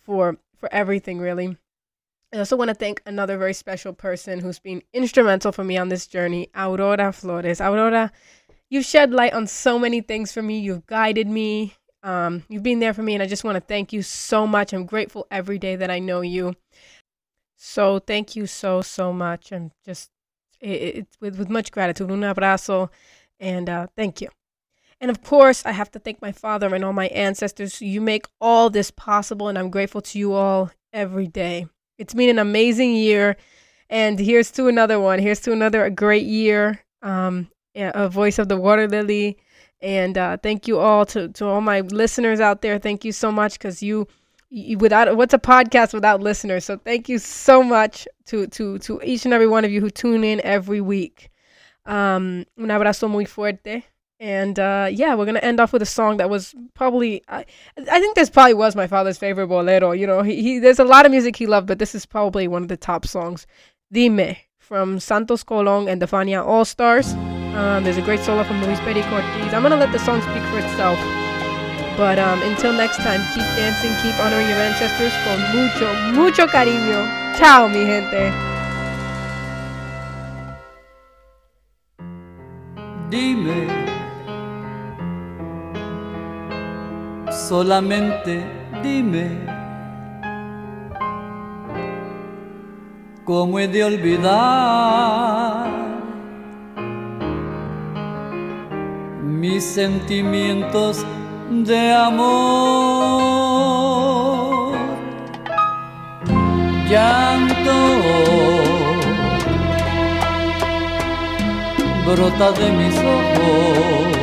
[0.00, 1.18] for for everything.
[1.20, 1.56] Really,
[2.32, 5.88] I also want to thank another very special person who's been instrumental for me on
[5.88, 7.60] this journey, Aurora Flores.
[7.60, 8.12] Aurora,
[8.72, 10.58] you've shed light on so many things for me.
[10.58, 11.74] You've guided me.
[12.02, 14.72] Um, you've been there for me, and I just want to thank you so much.
[14.72, 16.54] I'm grateful every day that I know you.
[17.56, 19.52] So thank you so so much.
[19.52, 20.10] I'm just
[20.60, 22.10] it, it's with with much gratitude.
[22.10, 22.88] Un abrazo,
[23.38, 24.30] and uh, thank you.
[25.00, 27.82] And of course, I have to thank my father and all my ancestors.
[27.82, 31.66] You make all this possible, and I'm grateful to you all every day.
[31.98, 33.36] It's been an amazing year,
[33.90, 35.18] and here's to another one.
[35.18, 36.80] Here's to another great year.
[37.02, 39.38] Um, a voice of the water lily,
[39.80, 42.78] and uh, thank you all to to all my listeners out there.
[42.78, 44.06] Thank you so much because you,
[44.50, 46.64] you without what's a podcast without listeners?
[46.64, 49.90] So thank you so much to to to each and every one of you who
[49.90, 51.30] tune in every week.
[51.84, 53.82] Um, un abrazo muy fuerte.
[54.20, 57.44] And uh, yeah, we're gonna end off with a song that was probably I,
[57.90, 59.90] I think this probably was my father's favorite bolero.
[59.90, 62.46] You know, he, he there's a lot of music he loved, but this is probably
[62.46, 63.48] one of the top songs.
[63.92, 67.14] Dime from Santos Colon and the Fania All Stars.
[67.54, 69.52] Um, there's a great solo from Luis Perico Ortiz.
[69.52, 70.98] I'm gonna let the song speak for itself.
[71.98, 77.06] But um, until next time, keep dancing, keep honoring your ancestors con mucho, mucho cariño.
[77.36, 78.32] Ciao, mi gente.
[83.10, 83.68] Dime,
[87.30, 88.42] solamente
[88.82, 89.38] dime,
[93.26, 95.81] ¿cómo he de olvidar
[99.42, 101.04] mis sentimientos
[101.50, 102.22] de amor?
[106.88, 107.78] Llanto
[112.06, 114.16] brota de mis ojos.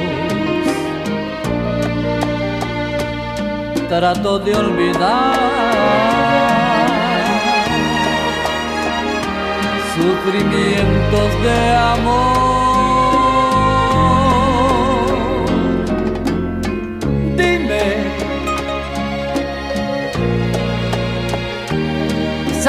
[3.90, 5.36] Trato de olvidar
[9.96, 12.69] sufrimientos de amor.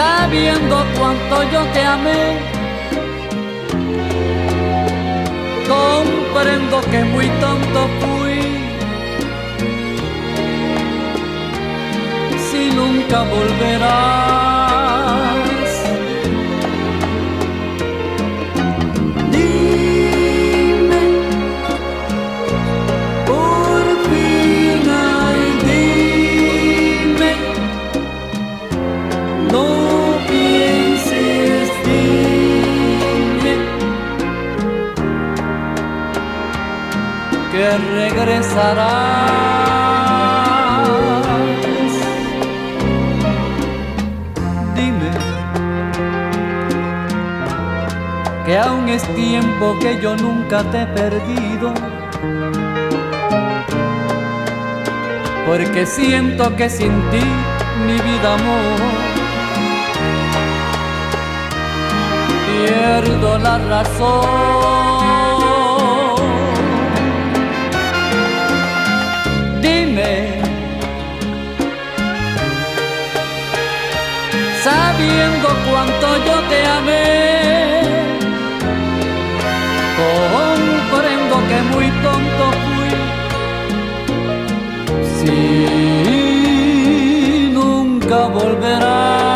[0.00, 2.22] Sabiendo cuánto yo te amé.
[5.72, 8.40] comprendo que muy tonto fui.
[12.46, 14.39] Si nunca volverás,
[44.74, 45.10] Dime
[48.44, 51.72] que aún es tiempo que yo nunca te he perdido.
[55.46, 57.22] Porque siento que sin ti
[57.86, 58.80] mi vida amor
[62.46, 65.29] pierdo la razón.
[74.62, 77.82] Sabiendo cuánto yo te amé,
[79.98, 82.92] comprendo que muy tonto fui.
[85.16, 85.36] Si
[87.52, 89.29] nunca volverás,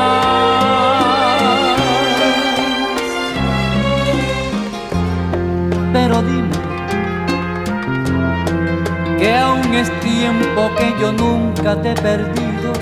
[10.25, 12.73] tiempo que yo nunca te he perdido,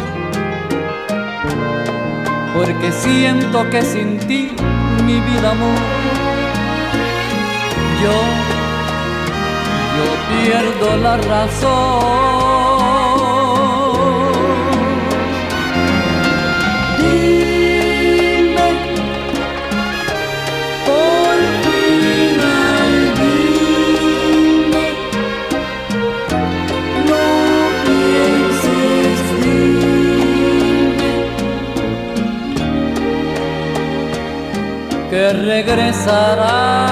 [2.55, 4.52] porque siento que sin ti
[5.05, 5.82] mi vida amor,
[8.02, 8.16] yo,
[9.97, 12.61] yo pierdo la razón.
[35.33, 36.91] Que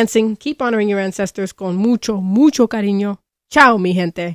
[0.00, 3.18] dancing, keep honoring your ancestors con mucho, mucho cariño.
[3.50, 4.34] Ciao, mi gente.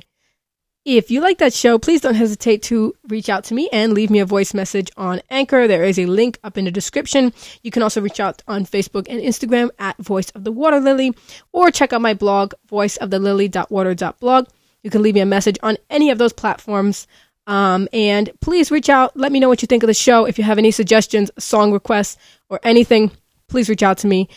[0.84, 4.08] If you like that show, please don't hesitate to reach out to me and leave
[4.08, 5.66] me a voice message on Anchor.
[5.66, 7.32] There is a link up in the description.
[7.64, 11.12] You can also reach out on Facebook and Instagram at Voice of the Water Lily
[11.50, 14.46] or check out my blog, voiceofthelily.water.blog.
[14.84, 17.08] You can leave me a message on any of those platforms.
[17.48, 19.16] Um, and please reach out.
[19.16, 20.26] Let me know what you think of the show.
[20.26, 22.16] If you have any suggestions, song requests,
[22.48, 23.10] or anything,
[23.48, 24.28] please reach out to me.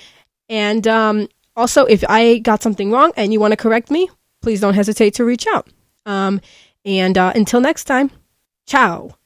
[0.49, 4.09] And um, also, if I got something wrong and you want to correct me,
[4.41, 5.67] please don't hesitate to reach out.
[6.05, 6.41] Um,
[6.85, 8.09] and uh, until next time,
[8.65, 9.18] ciao.